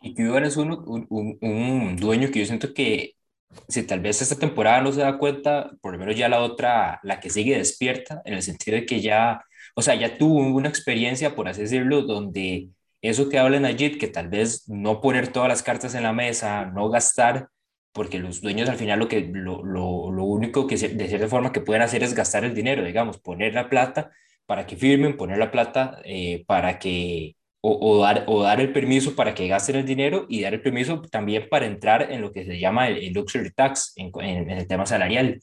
[0.00, 3.14] Y Cuban es un, un, un, dueño que yo siento que
[3.68, 7.00] si tal vez esta temporada no se da cuenta, por lo menos ya la otra,
[7.02, 9.42] la que sigue despierta, en el sentido de que ya,
[9.74, 12.68] o sea, ya tuvo una experiencia, por así decirlo, donde
[13.00, 16.66] eso que habla Najid, que tal vez no poner todas las cartas en la mesa,
[16.66, 17.48] no gastar,
[17.94, 21.52] porque los dueños al final lo, que, lo, lo, lo único que de cierta forma
[21.52, 24.10] que pueden hacer es gastar el dinero, digamos, poner la plata
[24.46, 28.72] para que firmen, poner la plata eh, para que, o, o, dar, o dar el
[28.72, 32.32] permiso para que gasten el dinero y dar el permiso también para entrar en lo
[32.32, 35.40] que se llama el, luxury tax, en, en, el tema salarial.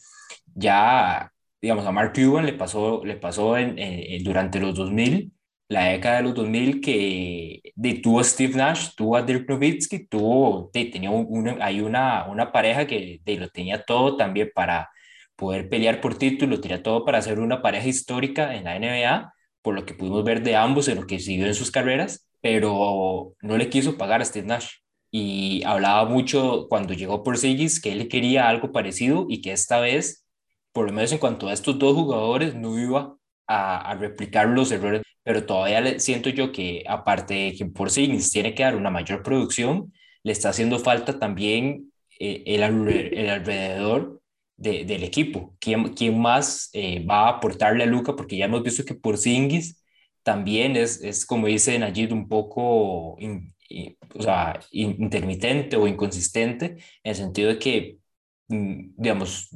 [0.53, 3.77] Ya, digamos, a Mark Cuban le pasó, le pasó en,
[4.25, 5.31] durante los 2000
[5.71, 10.07] la década de los 2000 que de, tuvo a Steve Nash, tuvo a Dirk Nowitzki,
[10.07, 14.89] tuvo, de, tenía una, hay una, una pareja que de, lo tenía todo también para
[15.37, 19.73] poder pelear por título, tenía todo para ser una pareja histórica en la NBA, por
[19.75, 23.57] lo que pudimos ver de ambos en lo que siguió en sus carreras, pero no
[23.57, 24.67] le quiso pagar a Steve Nash.
[25.09, 29.79] Y hablaba mucho cuando llegó por Sigis que él quería algo parecido y que esta
[29.79, 30.25] vez,
[30.73, 33.15] por lo menos en cuanto a estos dos jugadores, no iba
[33.47, 35.01] a, a replicar los errores.
[35.23, 39.93] Pero todavía siento yo que, aparte de que por tiene que dar una mayor producción,
[40.23, 44.21] le está haciendo falta también eh, el, el alrededor
[44.57, 45.55] del equipo.
[45.59, 48.15] ¿Quién, quién más eh, va a aportarle a Luca?
[48.15, 49.83] Porque ya hemos visto que por Singis
[50.23, 53.17] también es, es como dice Najid, un poco
[54.15, 57.97] o sea, intermitente o inconsistente, en el sentido de que,
[58.49, 59.49] mm, digamos,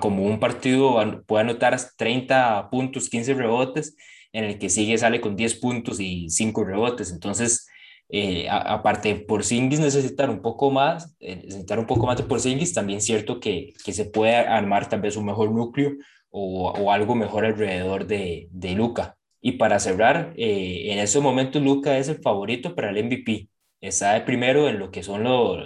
[0.00, 3.96] como un partido puede anotar 30 puntos, 15 rebotes,
[4.34, 7.12] en el que sigue sale con 10 puntos y 5 rebotes.
[7.12, 7.68] Entonces,
[8.08, 12.40] eh, aparte por Singis necesitar un poco más, eh, necesitar un poco más de por
[12.40, 15.92] Singis, también es cierto que, que se puede armar tal vez un mejor núcleo
[16.30, 19.16] o, o algo mejor alrededor de, de Luca.
[19.40, 23.48] Y para cerrar, eh, en ese momento Luca es el favorito para el MVP.
[23.80, 25.58] Está de primero en lo que son los,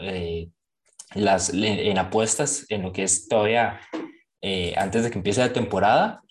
[1.15, 3.81] las, en apuestas, en lo que es todavía
[4.77, 6.23] antes de que empiece la temporada.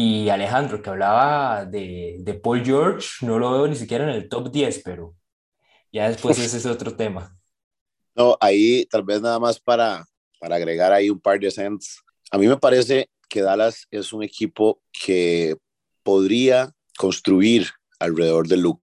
[0.00, 4.28] Y Alejandro, que hablaba de, de, Paul George, no lo veo ni siquiera en el
[4.28, 5.16] top 10, pero
[5.90, 7.36] ya después ese es otro tema.
[8.14, 10.06] No, ahí tal vez nada más para,
[10.38, 12.00] para agregar ahí un par de cents.
[12.30, 15.56] A mí me parece que Dallas es un equipo que
[16.04, 17.66] podría construir
[17.98, 18.80] alrededor de Luca.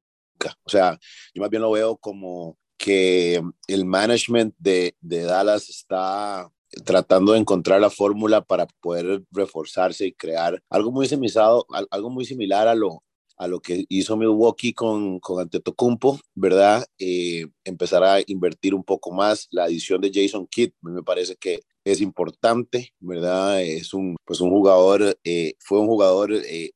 [0.66, 1.00] O sea,
[1.34, 6.52] yo más bien lo veo como que el management de, de Dallas está
[6.84, 12.26] tratando de encontrar la fórmula para poder reforzarse y crear algo muy similar, algo muy
[12.26, 13.04] similar a lo,
[13.38, 16.86] a lo que hizo Milwaukee con, con Antetokounmpo, ¿verdad?
[17.00, 19.48] Eh, empezar a invertir un poco más.
[19.52, 23.62] La adición de Jason Kidd me parece que es importante, ¿verdad?
[23.62, 26.72] Es un, pues un jugador, eh, fue un jugador eh,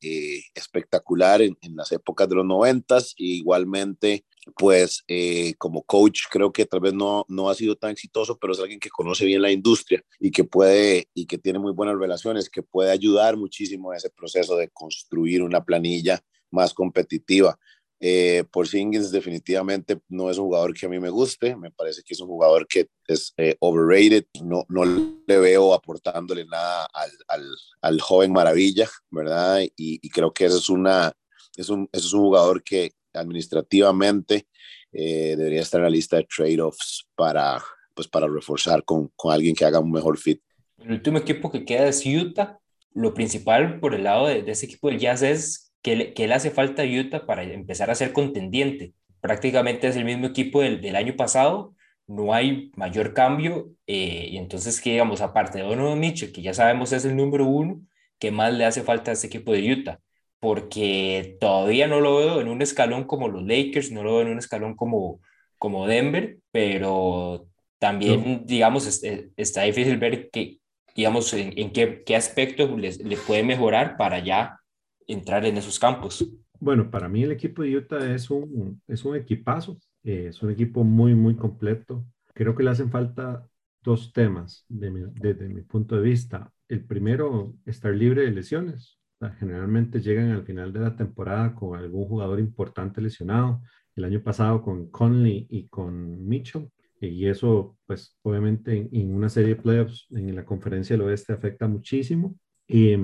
[0.54, 4.24] espectacular en, en, las épocas de los noventas, igualmente
[4.56, 8.52] pues eh, como coach creo que tal vez no, no ha sido tan exitoso, pero
[8.52, 11.98] es alguien que conoce bien la industria y que puede y que tiene muy buenas
[11.98, 17.58] relaciones, que puede ayudar muchísimo a ese proceso de construir una planilla más competitiva.
[18.02, 22.02] Eh, por Singles definitivamente no es un jugador que a mí me guste, me parece
[22.02, 24.84] que es un jugador que es eh, overrated, no, no
[25.26, 27.46] le veo aportándole nada al, al,
[27.82, 29.60] al joven maravilla, ¿verdad?
[29.76, 31.12] Y, creo que eso es, una,
[31.54, 34.46] es, un, es un jugador que, administrativamente
[34.92, 37.62] eh, debería estar en la lista de trade-offs para,
[37.94, 40.40] pues, para reforzar con, con, alguien que haga un mejor fit.
[40.78, 42.58] El último equipo que queda es Utah.
[42.92, 46.26] Lo principal por el lado de, de ese equipo del Jazz es que le, que
[46.26, 48.94] le hace falta a Utah para empezar a ser contendiente.
[49.20, 51.74] Prácticamente es el mismo equipo del, del año pasado,
[52.10, 53.70] no hay mayor cambio.
[53.86, 57.46] Eh, y entonces, que digamos, aparte de Donovan Mitchell, que ya sabemos es el número
[57.46, 57.80] uno,
[58.18, 60.00] ¿qué más le hace falta a ese equipo de Utah?
[60.40, 64.32] Porque todavía no lo veo en un escalón como los Lakers, no lo veo en
[64.32, 65.20] un escalón como,
[65.58, 67.46] como Denver, pero
[67.78, 70.58] también, digamos, eh, está difícil ver que,
[70.96, 74.58] digamos, en, en qué, qué aspectos le puede mejorar para ya
[75.06, 76.26] entrar en esos campos.
[76.58, 80.50] Bueno, para mí el equipo de Utah es un, es un equipazo, eh, es un
[80.50, 82.04] equipo muy, muy completo.
[82.34, 83.46] Creo que le hacen falta
[83.82, 86.50] dos temas desde mi punto de vista.
[86.68, 88.99] El primero, estar libre de lesiones
[89.38, 93.62] generalmente llegan al final de la temporada con algún jugador importante lesionado.
[93.94, 96.70] El año pasado con Conley y con Mitchell.
[97.00, 101.66] Y eso, pues, obviamente en, una serie de playoffs en la conferencia del oeste afecta
[101.66, 102.36] muchísimo.
[102.66, 102.94] Y,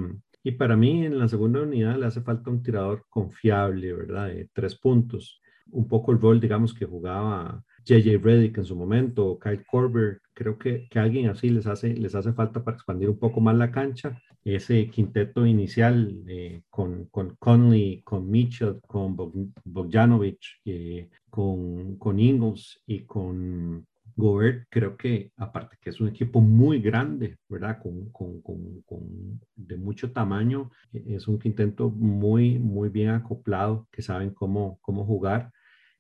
[0.43, 4.29] y para mí en la segunda unidad le hace falta un tirador confiable, ¿verdad?
[4.29, 5.41] De tres puntos.
[5.71, 10.59] Un poco el rol, digamos, que jugaba JJ Redick en su momento, Kyle Korver, creo
[10.59, 13.71] que, que alguien así les hace, les hace falta para expandir un poco más la
[13.71, 14.21] cancha.
[14.45, 19.17] Ese quinteto inicial eh, con, con Conley, con Mitchell, con
[19.65, 26.41] Bogdanovich, eh, con, con Ingles y con Gobert, creo que aparte que es un equipo
[26.41, 27.79] muy grande, ¿verdad?
[27.81, 34.03] Con, con, con, con, de mucho tamaño, es un quinteto muy, muy bien acoplado, que
[34.03, 35.53] saben cómo, cómo jugar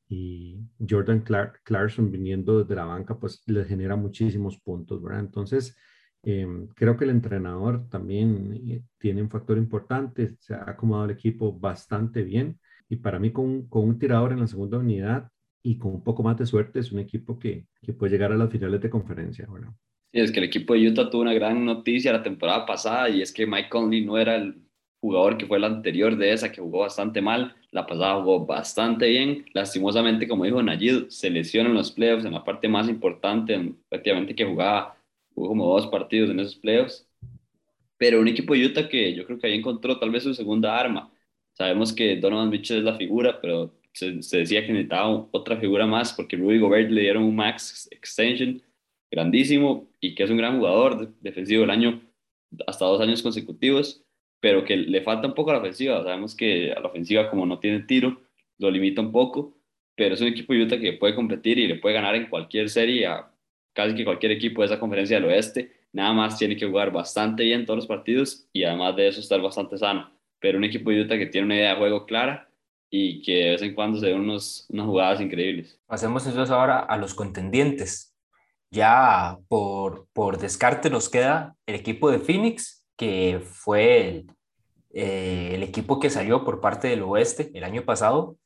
[0.09, 5.21] y Jordan Clark, Clarkson viniendo desde la banca, pues le genera muchísimos puntos, ¿verdad?
[5.21, 5.77] Entonces,
[6.23, 11.17] em, creo que el entrenador también eh, tiene un factor importante, se ha acomodado el
[11.17, 15.29] equipo bastante bien y para mí con, con, un tirador en la segunda unidad
[15.63, 18.37] y con un poco más de suerte es un equipo que, que puede llegar a
[18.37, 19.73] las finales de conferencia, ¿verdad?
[20.13, 23.23] Sí, es que el equipo de Utah tuvo una gran noticia la temporada pasada y
[23.23, 24.66] es que Mike Conley no era el
[25.01, 29.09] jugador que fue el anterior de esa, que jugó bastante mal, la pasada jugó bastante
[29.09, 33.75] bien, lastimosamente, como dijo Nayid, se lesionó en los playoffs, en la parte más importante,
[33.89, 34.97] prácticamente que jugaba,
[35.35, 37.07] jugó como dos partidos en esos playoffs,
[37.99, 40.79] pero un equipo de Utah que yo creo que ahí encontró tal vez su segunda
[40.79, 41.11] arma,
[41.57, 45.87] Sabemos que Donovan Mitchell es la figura, pero se, se, decía que necesitaba otra figura
[45.87, 48.63] más porque Rudy Gobert le dieron un max extension
[49.11, 52.03] grandísimo y que es un gran jugador defensivo del año
[52.67, 54.05] hasta dos años consecutivos,
[54.47, 56.05] pero que le falta un poco a la ofensiva.
[56.05, 58.23] Sabemos que a la ofensiva como no tiene tiro,
[58.59, 59.59] lo limita un poco,
[59.97, 62.71] pero es un equipo de Utah que puede competir y le puede ganar en cualquier
[62.71, 63.29] serie a
[63.73, 65.73] casi que cualquier equipo de esa conferencia del oeste.
[65.93, 69.41] Nada más tiene que jugar bastante bien todos los partidos y además de eso estar
[69.41, 70.13] bastante sano.
[70.39, 72.49] Pero un equipo de Utah que tiene una idea de juego clara
[72.89, 75.77] y que de vez en cuando se ven unos, unas jugadas increíbles.
[75.87, 78.17] Pasemos entonces ahora a los contendientes.
[78.71, 84.36] Ya por, por descarte nos queda el equipo de Phoenix, que fue el,
[84.99, 88.39] eh, el equipo que salió por parte del oeste el año pasado.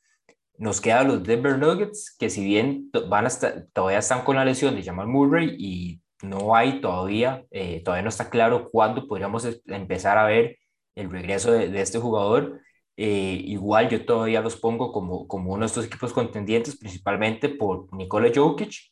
[0.59, 4.75] Nos quedan los Denver Nuggets, que si bien van hasta, todavía están con la lesión
[4.75, 10.19] de Jamal Murray y no hay todavía, eh, todavía no está claro cuándo podríamos empezar
[10.19, 10.59] a ver
[10.97, 12.61] el regreso de, este jugador.
[12.97, 17.95] Eh, igual yo todavía los pongo como, como uno de estos equipos contendientes, principalmente por
[17.95, 18.90] Nikola Jokic,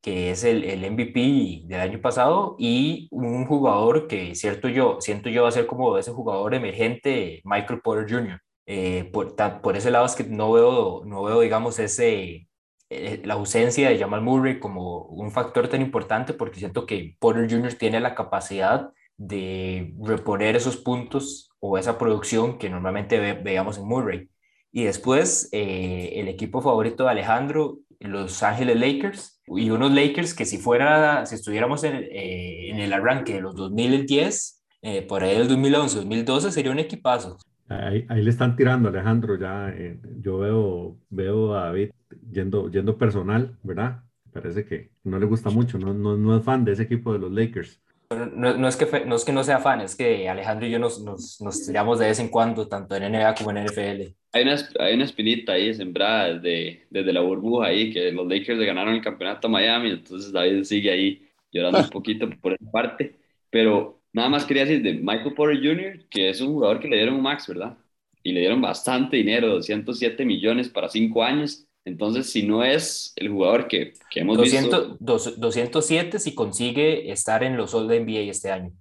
[0.00, 5.28] que es el, el, MVP del año pasado, y un jugador que cierto yo, siento
[5.28, 8.40] yo va a ser como ese jugador emergente, Michael Porter Jr.
[8.66, 12.48] Eh, por, por, ese lado es que no veo, no veo digamos, ese,
[12.90, 17.50] eh, la ausencia de Jamal Murray como un factor tan importante, porque siento que Porter
[17.50, 17.74] Jr.
[17.74, 23.86] tiene la capacidad de reponer esos puntos o esa producción que normalmente ve, veíamos en
[23.86, 24.30] Murray.
[24.72, 30.44] Y después eh, el equipo favorito de Alejandro, Los Ángeles Lakers, y unos Lakers que
[30.44, 35.36] si fuera, si estuviéramos en, eh, en el arranque de los 2010, eh, por ahí
[35.36, 37.38] del 2011, 2012, sería un equipazo.
[37.68, 41.90] Ahí, ahí le están tirando, Alejandro, ya eh, yo veo, veo a David
[42.30, 44.02] yendo, yendo personal, ¿verdad?
[44.32, 47.18] Parece que no le gusta mucho, no, no, no es fan de ese equipo de
[47.18, 47.80] los Lakers.
[48.10, 50.78] No, no, es que, no es que no sea fan, es que Alejandro y yo
[50.78, 54.14] nos, nos, nos tiramos de vez en cuando, tanto en NBA como en NFL.
[54.32, 58.58] Hay una, hay una espinita ahí sembrada desde, desde la burbuja ahí, que los Lakers
[58.58, 62.70] le ganaron el campeonato a Miami, entonces David sigue ahí llorando un poquito por esa
[62.70, 63.18] parte.
[63.50, 66.96] Pero nada más quería decir de Michael Porter Jr., que es un jugador que le
[66.96, 67.76] dieron un max, ¿verdad?
[68.22, 73.30] Y le dieron bastante dinero, 207 millones para cinco años entonces, si no es el
[73.30, 75.30] jugador que, que hemos 200, visto...
[75.38, 78.72] 207 si consigue estar en los All NBA este año.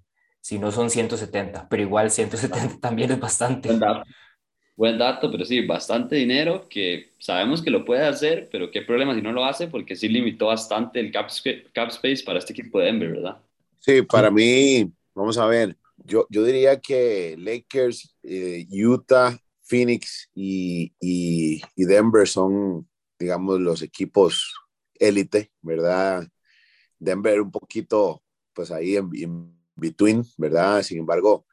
[0.41, 3.70] Si no son 170, pero igual 170 también es bastante.
[3.70, 4.03] Buen dato.
[4.76, 9.16] Buen dato, pero sí, bastante dinero que sabemos que lo puede hacer, pero qué problema
[9.16, 11.30] si no lo hace, porque sí limitó bastante el cap,
[11.74, 13.38] cap space para este equipo de Denver, ¿verdad?
[13.80, 20.93] Sí, para mí, vamos a ver, yo, yo diría que Lakers, eh, Utah, Phoenix y,
[20.99, 22.88] y, y Denver son
[23.20, 24.53] digamos, los equipos
[24.95, 26.28] élite, ¿verdad?
[26.99, 30.82] Denver un poquito, pues ahí en, between, ¿verdad?
[30.84, 31.45] Sin embargo,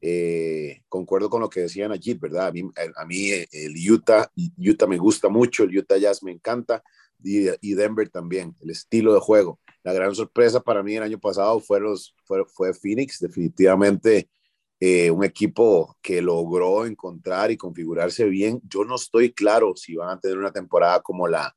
[0.00, 2.48] eh, concuerdo con lo que decían allí, ¿verdad?
[2.48, 2.62] A mí,
[2.96, 6.82] a mí el Utah, Utah me gusta mucho, el Utah Jazz me encanta
[7.22, 9.58] y, y, Denver también, el estilo de juego.
[9.82, 11.80] La gran sorpresa para mí el año pasado fue,
[12.24, 14.28] fue, fue Phoenix, definitivamente
[14.80, 18.60] eh, un equipo que logró encontrar y configurarse bien.
[18.64, 21.56] Yo no estoy claro si van a tener una temporada como la,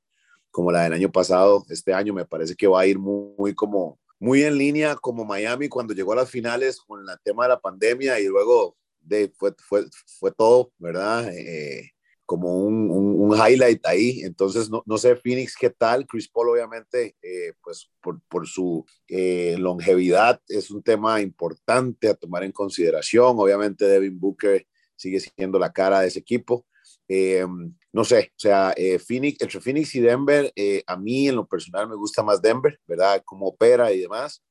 [0.50, 1.64] como la del año pasado.
[1.70, 5.68] Este año me parece que va a ir muy, como muy en línea como Miami
[5.70, 9.54] cuando llegó a las finales con el tema de la pandemia y luego de, fue,
[9.58, 9.86] fue,
[10.20, 11.32] fue todo, ¿verdad?
[11.34, 11.92] Eh,
[12.32, 14.22] como un, un, highlight ahí.
[14.22, 16.08] Entonces, no, no, sé Phoenix qué tal.
[16.08, 22.14] Chris Paul, obviamente, eh, pues por, por su eh, longevidad es un tema importante a
[22.14, 23.36] tomar en consideración.
[23.38, 24.66] Obviamente, Devin Booker
[24.96, 26.66] sigue siendo la cara de ese equipo.
[27.10, 27.46] Eh,
[27.92, 28.74] no sé, o sea,
[29.06, 30.54] Phoenix, entre Phoenix y Denver,
[30.88, 33.22] a mí en lo personal me gusta más Denver, ¿verdad?
[33.26, 34.42] Cómo opera y demás.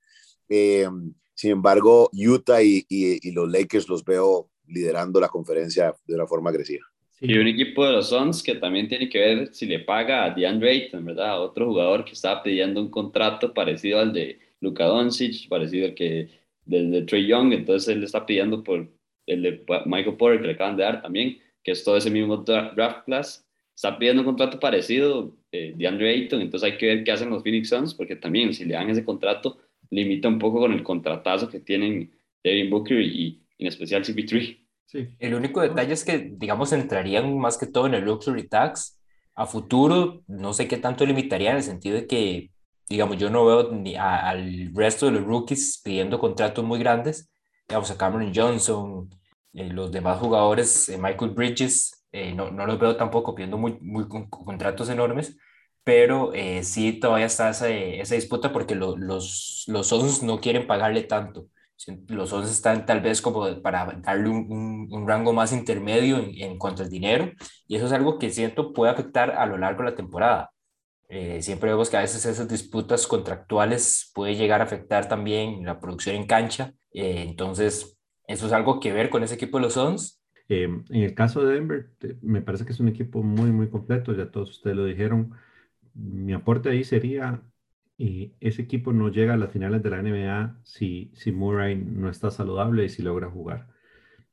[0.46, 6.26] sin embargo, Utah y, y, y los Lakers los veo liderando la conferencia de una
[6.26, 6.89] forma agresiva.
[7.22, 10.30] Y un equipo de los Suns que también tiene que ver si le paga a
[10.30, 11.42] DeAndre Ayton, ¿verdad?
[11.42, 16.30] Otro jugador que estaba pidiendo un contrato parecido al de Luka Doncic, parecido al que
[16.64, 18.88] del de Trey Young, entonces él está pidiendo por
[19.26, 22.38] el de Michael Porter que le acaban de dar también, que es todo ese mismo
[22.38, 27.04] draft class, está pidiendo un contrato parecido eh, de DeAndre Ayton, entonces hay que ver
[27.04, 29.58] qué hacen los Phoenix Suns, porque también si le dan ese contrato,
[29.90, 32.10] limita un poco con el contratazo que tienen
[32.42, 34.56] Devin Booker y, y en especial CP3.
[34.92, 38.98] El único detalle es que, digamos, entrarían más que todo en el luxury tax.
[39.34, 42.50] A futuro, no sé qué tanto limitaría en el sentido de que,
[42.88, 47.30] digamos, yo no veo ni al resto de los rookies pidiendo contratos muy grandes.
[47.68, 49.08] Digamos, a Cameron Johnson,
[49.54, 53.78] eh, los demás jugadores, eh, Michael Bridges, eh, no, no, los veo tampoco pidiendo muy,
[53.80, 55.36] muy contratos enormes,
[55.84, 56.32] pero
[56.62, 61.46] sí todavía está esa, esa disputa porque lo, los, los Suns no quieren pagarle tanto
[62.08, 66.82] Los 11 están tal vez como para darle un, un, rango más intermedio en, cuanto
[66.82, 67.30] al dinero
[67.66, 70.50] y eso es algo que siento puede afectar a lo largo de la temporada.
[71.08, 75.80] Eh, siempre vemos que a veces esas disputas contractuales puede llegar a afectar también la
[75.80, 76.72] producción en cancha.
[76.92, 80.22] Eh, entonces, eso es algo que ver con ese equipo de los Suns.
[80.48, 81.90] Eh, en el caso de Denver,
[82.22, 84.12] me parece que es un equipo muy, muy completo.
[84.14, 85.32] Ya todos ustedes lo dijeron.
[85.94, 87.42] Mi aporte ahí sería
[88.00, 92.08] y ese equipo no llega a las finales de la NBA si, si Murray no
[92.08, 93.68] está saludable y si logra jugar.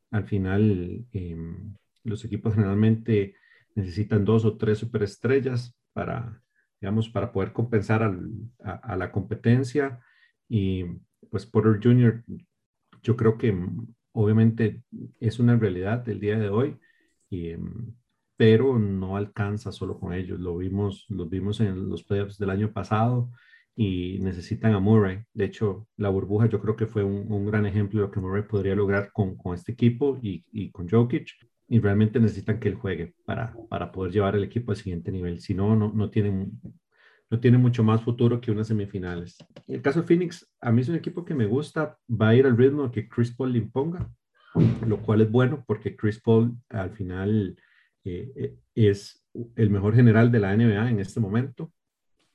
[0.09, 3.35] Al final, em, los equipos generalmente
[3.75, 6.41] necesitan dos o tres superestrellas para,
[6.79, 9.99] digamos, para poder compensar a, la competencia.
[10.47, 10.85] Y
[11.29, 12.23] pues Porter Jr.,
[13.03, 13.53] yo creo que
[14.13, 14.81] obviamente
[15.19, 16.79] es una realidad del día de hoy,
[17.31, 17.93] em,
[18.37, 20.39] pero no alcanza solo con ellos.
[20.39, 23.29] Lo vimos, lo vimos en los playoffs del año pasado
[23.79, 25.19] y necesitan a Murray.
[25.33, 28.41] De hecho, la burbuja yo creo que fue un, gran ejemplo de lo que Murray
[28.41, 31.29] podría lograr con, con este equipo y, y, con Jokic.
[31.69, 35.39] Y realmente necesitan que él juegue para, para poder llevar el equipo al siguiente nivel.
[35.39, 36.59] Si no, no, no tienen
[37.29, 39.37] no tiene mucho más futuro que unas semifinales.
[39.67, 42.45] El caso de Phoenix, a mí es un equipo que me gusta, va a ir
[42.45, 44.09] al ritmo que Chris Paul le imponga,
[44.87, 47.57] lo cual es bueno porque Chris Paul al final
[48.05, 49.25] eh, eh, es
[49.55, 51.73] el mejor general de la NBA en este momento.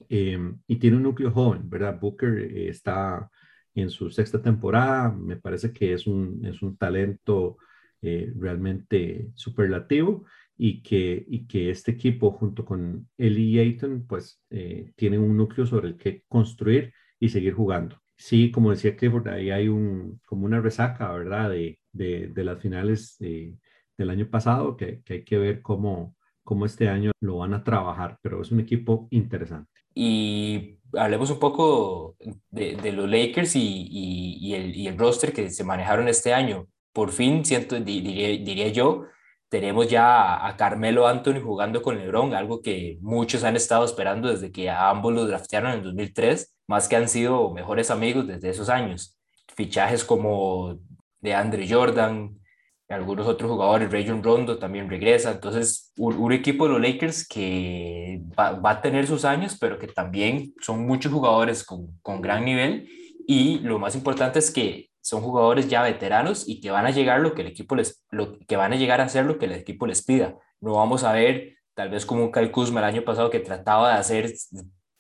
[0.08, 1.98] Em, y tiene un núcleo joven, ¿verdad?
[2.00, 3.30] Booker eh, está
[3.74, 7.56] en su sexta temporada, me parece que es un, es un talento
[8.02, 10.24] eh, realmente superlativo
[10.56, 15.66] y que, y que este equipo junto con Eli Ayton pues eh, tienen un núcleo
[15.66, 17.98] sobre el que construir y seguir jugando.
[18.16, 21.50] Sí, como decía Clifford, ahí hay un, como una resaca, ¿verdad?
[21.50, 26.66] De, de, de las finales del año pasado que, que, hay que ver cómo, cómo
[26.66, 29.71] este año lo van a trabajar, pero es un equipo interesante.
[29.94, 32.16] Y hablemos un poco
[32.50, 36.68] de, de los Lakers y, y, el, y, el, roster que se manejaron este año.
[36.92, 39.04] Por fin, siento, diría, diría yo,
[39.48, 44.52] tenemos ya a Carmelo Anthony jugando con LeBron, algo que muchos han estado esperando desde
[44.52, 48.68] que a ambos los draftearon en 2003, más que han sido mejores amigos desde esos
[48.68, 49.18] años.
[49.54, 50.78] Fichajes como
[51.20, 52.38] de Andre Jordan,
[52.92, 58.52] algunos otros jugadores, Rayon Rondo también regresa, entonces un, equipo de los Lakers que va,
[58.52, 62.88] va, a tener sus años, pero que también son muchos jugadores con, con, gran nivel
[63.26, 67.20] y lo más importante es que son jugadores ya veteranos y que van a llegar
[67.20, 69.52] lo que el equipo les, lo que van a llegar a hacer lo que el
[69.52, 70.36] equipo les pida.
[70.60, 73.94] No vamos a ver tal vez como un Kyle Kuzma el año pasado que trataba
[73.94, 74.32] de hacer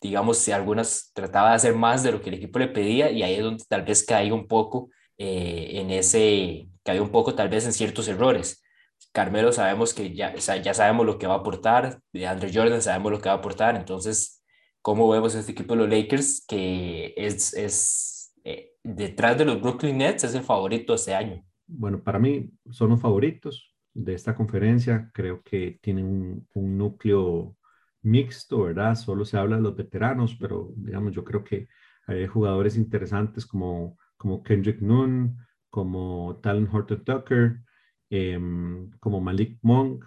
[0.02, 3.22] digamos, si algunas trataba de hacer más de lo que el equipo le pedía y
[3.22, 7.48] ahí es donde tal vez caiga un poco eh, en ese, había un poco tal
[7.48, 8.62] vez en ciertos errores.
[9.12, 13.12] Carmelo sabemos que ya, ya sabemos lo que va a aportar, de Andrew Jordan sabemos
[13.12, 14.42] lo que va a aportar, entonces,
[14.80, 19.98] ¿cómo vemos este equipo de los Lakers que es, es eh, detrás de los Brooklyn
[19.98, 21.44] Nets es el favorito este año?
[21.66, 27.56] Bueno, para mí son los favoritos de esta conferencia, creo que tienen un, un núcleo
[28.02, 28.94] mixto, ¿verdad?
[28.94, 31.68] Solo se habla de los veteranos, pero digamos, yo creo que
[32.06, 35.36] hay jugadores interesantes como como Kendrick Nunn,
[35.72, 37.60] como Talon Horton Tucker,
[38.10, 40.04] em, como Malik Monk,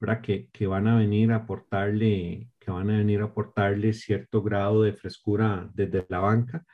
[0.00, 0.20] ¿verdad?
[0.22, 4.92] Que, que, van a venir a aportarle, que van a venir aportarle cierto grado de
[4.92, 6.64] frescura desde la banca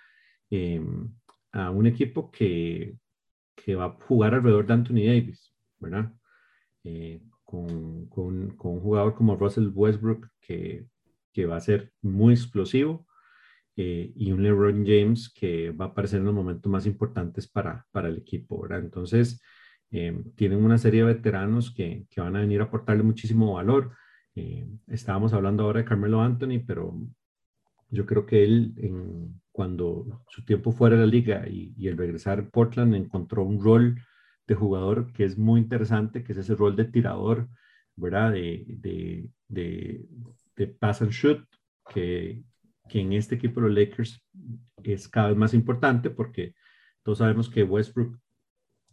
[0.51, 1.13] em,
[1.53, 2.97] a un equipo que,
[3.55, 6.13] que, va a jugar alrededor de Anthony Davis, ¿verdad?
[6.85, 10.87] Eh, con, con, con, un jugador como Russell Westbrook que,
[11.33, 13.07] que va a ser muy explosivo
[13.83, 17.87] eh, y un LeBron James que va a aparecer en los momentos más importantes para,
[17.91, 18.81] para el equipo, ¿verdad?
[18.81, 19.41] Entonces,
[19.91, 23.97] eh, tienen una serie de veteranos que, que, van a venir a aportarle muchísimo valor.
[24.35, 26.95] Eh, estábamos hablando ahora de Carmelo Anthony, pero
[27.89, 31.97] yo creo que él, en, cuando su tiempo fuera de la liga y, y el
[31.97, 33.99] regresar a Portland, encontró un rol
[34.47, 37.49] de jugador que es muy interesante, que es ese rol de tirador,
[37.97, 38.33] ¿verdad?
[38.33, 40.05] De, de, de,
[40.55, 41.49] de pass and shoot,
[41.89, 42.45] que,
[42.91, 44.27] que en este equipo de los Lakers
[44.83, 46.55] es cada vez más importante porque
[47.03, 48.19] todos sabemos que Westbrook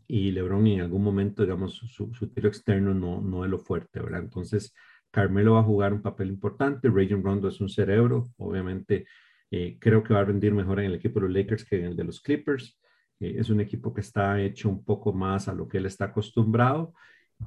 [0.07, 4.21] y LeBron en algún momento, digamos, su, tiro externo no, no es lo fuerte, ¿verdad?
[4.21, 4.73] Entonces,
[5.11, 9.05] Carmelo va a jugar un papel importante, Rayon Rondo es un cerebro, obviamente
[9.51, 11.85] eh, creo que va a rendir mejor en el equipo de los Lakers que en
[11.85, 12.79] el de los Clippers.
[13.19, 16.05] Eh, es un equipo que está hecho un poco más a lo que él está
[16.05, 16.93] acostumbrado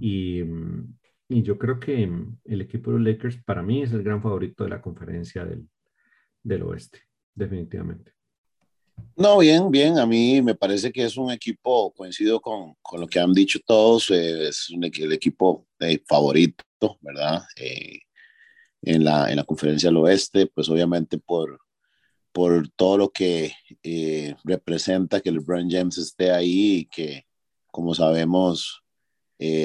[0.00, 0.42] y,
[1.28, 2.10] y yo creo que
[2.44, 5.66] el equipo de los Lakers para mí es el gran favorito de la conferencia del,
[6.42, 7.00] del oeste,
[7.34, 8.12] definitivamente.
[9.16, 9.98] No, bien, bien.
[9.98, 13.58] A mí me parece que es un equipo, coincido con, con lo que han dicho
[13.64, 16.64] todos, eh, es un, el equipo eh, favorito,
[17.00, 17.42] ¿verdad?
[17.56, 18.00] Eh,
[18.82, 21.60] en, la, en la conferencia del oeste, pues obviamente por,
[22.32, 27.26] por todo lo que eh, representa que LeBron James esté ahí y que,
[27.66, 28.82] como sabemos,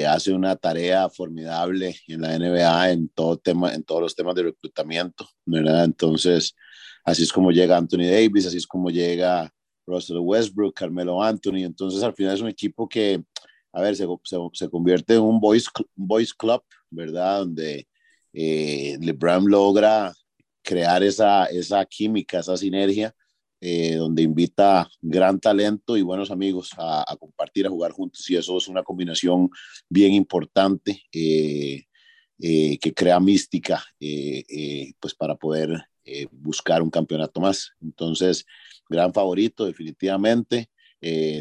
[0.08, 4.44] hace una tarea formidable en la NBA en, todo tema, en todos los temas de
[4.44, 5.84] reclutamiento, ¿verdad?
[5.84, 6.56] Entonces,
[7.06, 9.50] así es como llega Anthony Davis, así es como llega
[9.86, 11.64] Russell Westbrook, Carmelo Anthony.
[11.64, 13.22] Entonces, al final es un equipo que,
[13.72, 14.06] a ver, se,
[14.52, 17.40] se, convierte en un boys, boys club, ¿verdad?
[17.40, 17.88] Donde
[18.32, 20.12] eh, LeBron logra
[20.62, 23.14] crear esa, esa química, esa sinergia,
[23.60, 28.28] eh, donde invita gran talento y buenos amigos a, compartir, a jugar juntos.
[28.28, 29.48] Y eso es una combinación
[29.88, 31.84] bien importante eh,
[32.38, 33.82] eh, que crea mística
[35.00, 35.86] pues para poder
[36.30, 37.72] buscar un campeonato más.
[37.80, 38.44] Entonces,
[38.88, 40.70] gran favorito, definitivamente.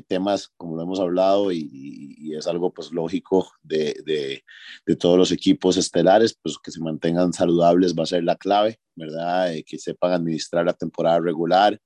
[0.08, 4.44] temas como lo hemos hablado y, es algo pues lógico de, de,
[4.86, 8.80] de, todos los equipos estelares, pues que se mantengan saludables va a ser la clave,
[8.96, 9.54] ¿verdad?
[9.66, 11.80] que sepan administrar la temporada regular,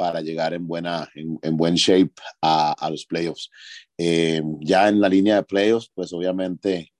[0.00, 3.50] para llegar en, buena, en, buen shape a, a los playoffs.
[3.98, 6.94] Eh, ya en la línea de playoffs, pues obviamente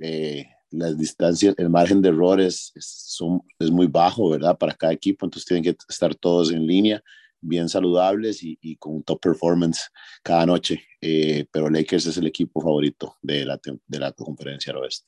[0.00, 0.46] eh,
[0.78, 3.18] las distancias, el margen de errores es,
[3.58, 4.56] es muy bajo, ¿verdad?
[4.58, 7.02] Para cada equipo, entonces tienen que estar todos en línea,
[7.40, 9.90] bien saludables y, y con top performance
[10.22, 10.82] cada noche.
[11.00, 15.06] Eh, pero Lakers es el equipo favorito de la, de la conferencia del oeste.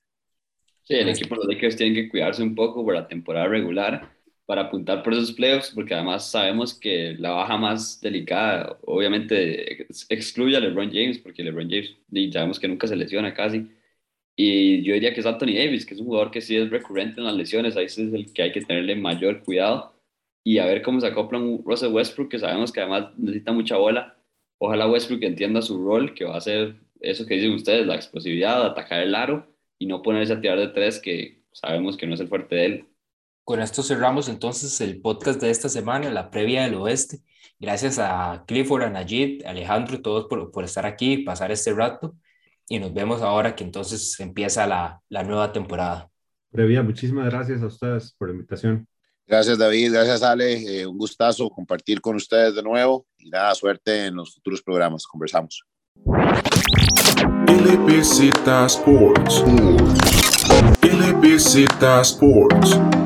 [0.82, 4.16] Sí, el equipo de los Lakers tienen que cuidarse un poco por la temporada regular
[4.46, 10.56] para apuntar por esos playoffs, porque además sabemos que la baja más delicada, obviamente, excluye
[10.56, 11.96] a LeBron James, porque LeBron James
[12.32, 13.66] sabemos que nunca se lesiona casi.
[14.36, 17.20] Y yo diría que es Anthony Davis, que es un jugador que sí es recurrente
[17.20, 19.94] en las lesiones, ahí es el que hay que tenerle mayor cuidado.
[20.44, 23.76] Y a ver cómo se acopla un Russell Westbrook, que sabemos que además necesita mucha
[23.78, 24.16] bola.
[24.58, 28.64] Ojalá Westbrook entienda su rol, que va a ser eso que dicen ustedes, la explosividad,
[28.64, 29.46] atacar el aro
[29.78, 32.66] y no ponerse a tirar de tres, que sabemos que no es el fuerte de
[32.66, 32.84] él.
[33.44, 37.20] Con esto cerramos entonces el podcast de esta semana, la previa del oeste.
[37.58, 42.14] Gracias a Clifford, a Najid, Alejandro, todos por, por estar aquí y pasar este rato.
[42.68, 46.08] Y nos vemos ahora que entonces empieza la, la nueva temporada.
[46.50, 48.86] Previa, muchísimas gracias a ustedes por la invitación.
[49.26, 54.06] Gracias David, gracias Ale, eh, un gustazo compartir con ustedes de nuevo y nada, suerte
[54.06, 55.64] en los futuros programas, conversamos.
[57.48, 58.20] LBZ
[58.66, 59.42] Sports.
[60.82, 61.66] LBZ
[62.02, 63.05] Sports.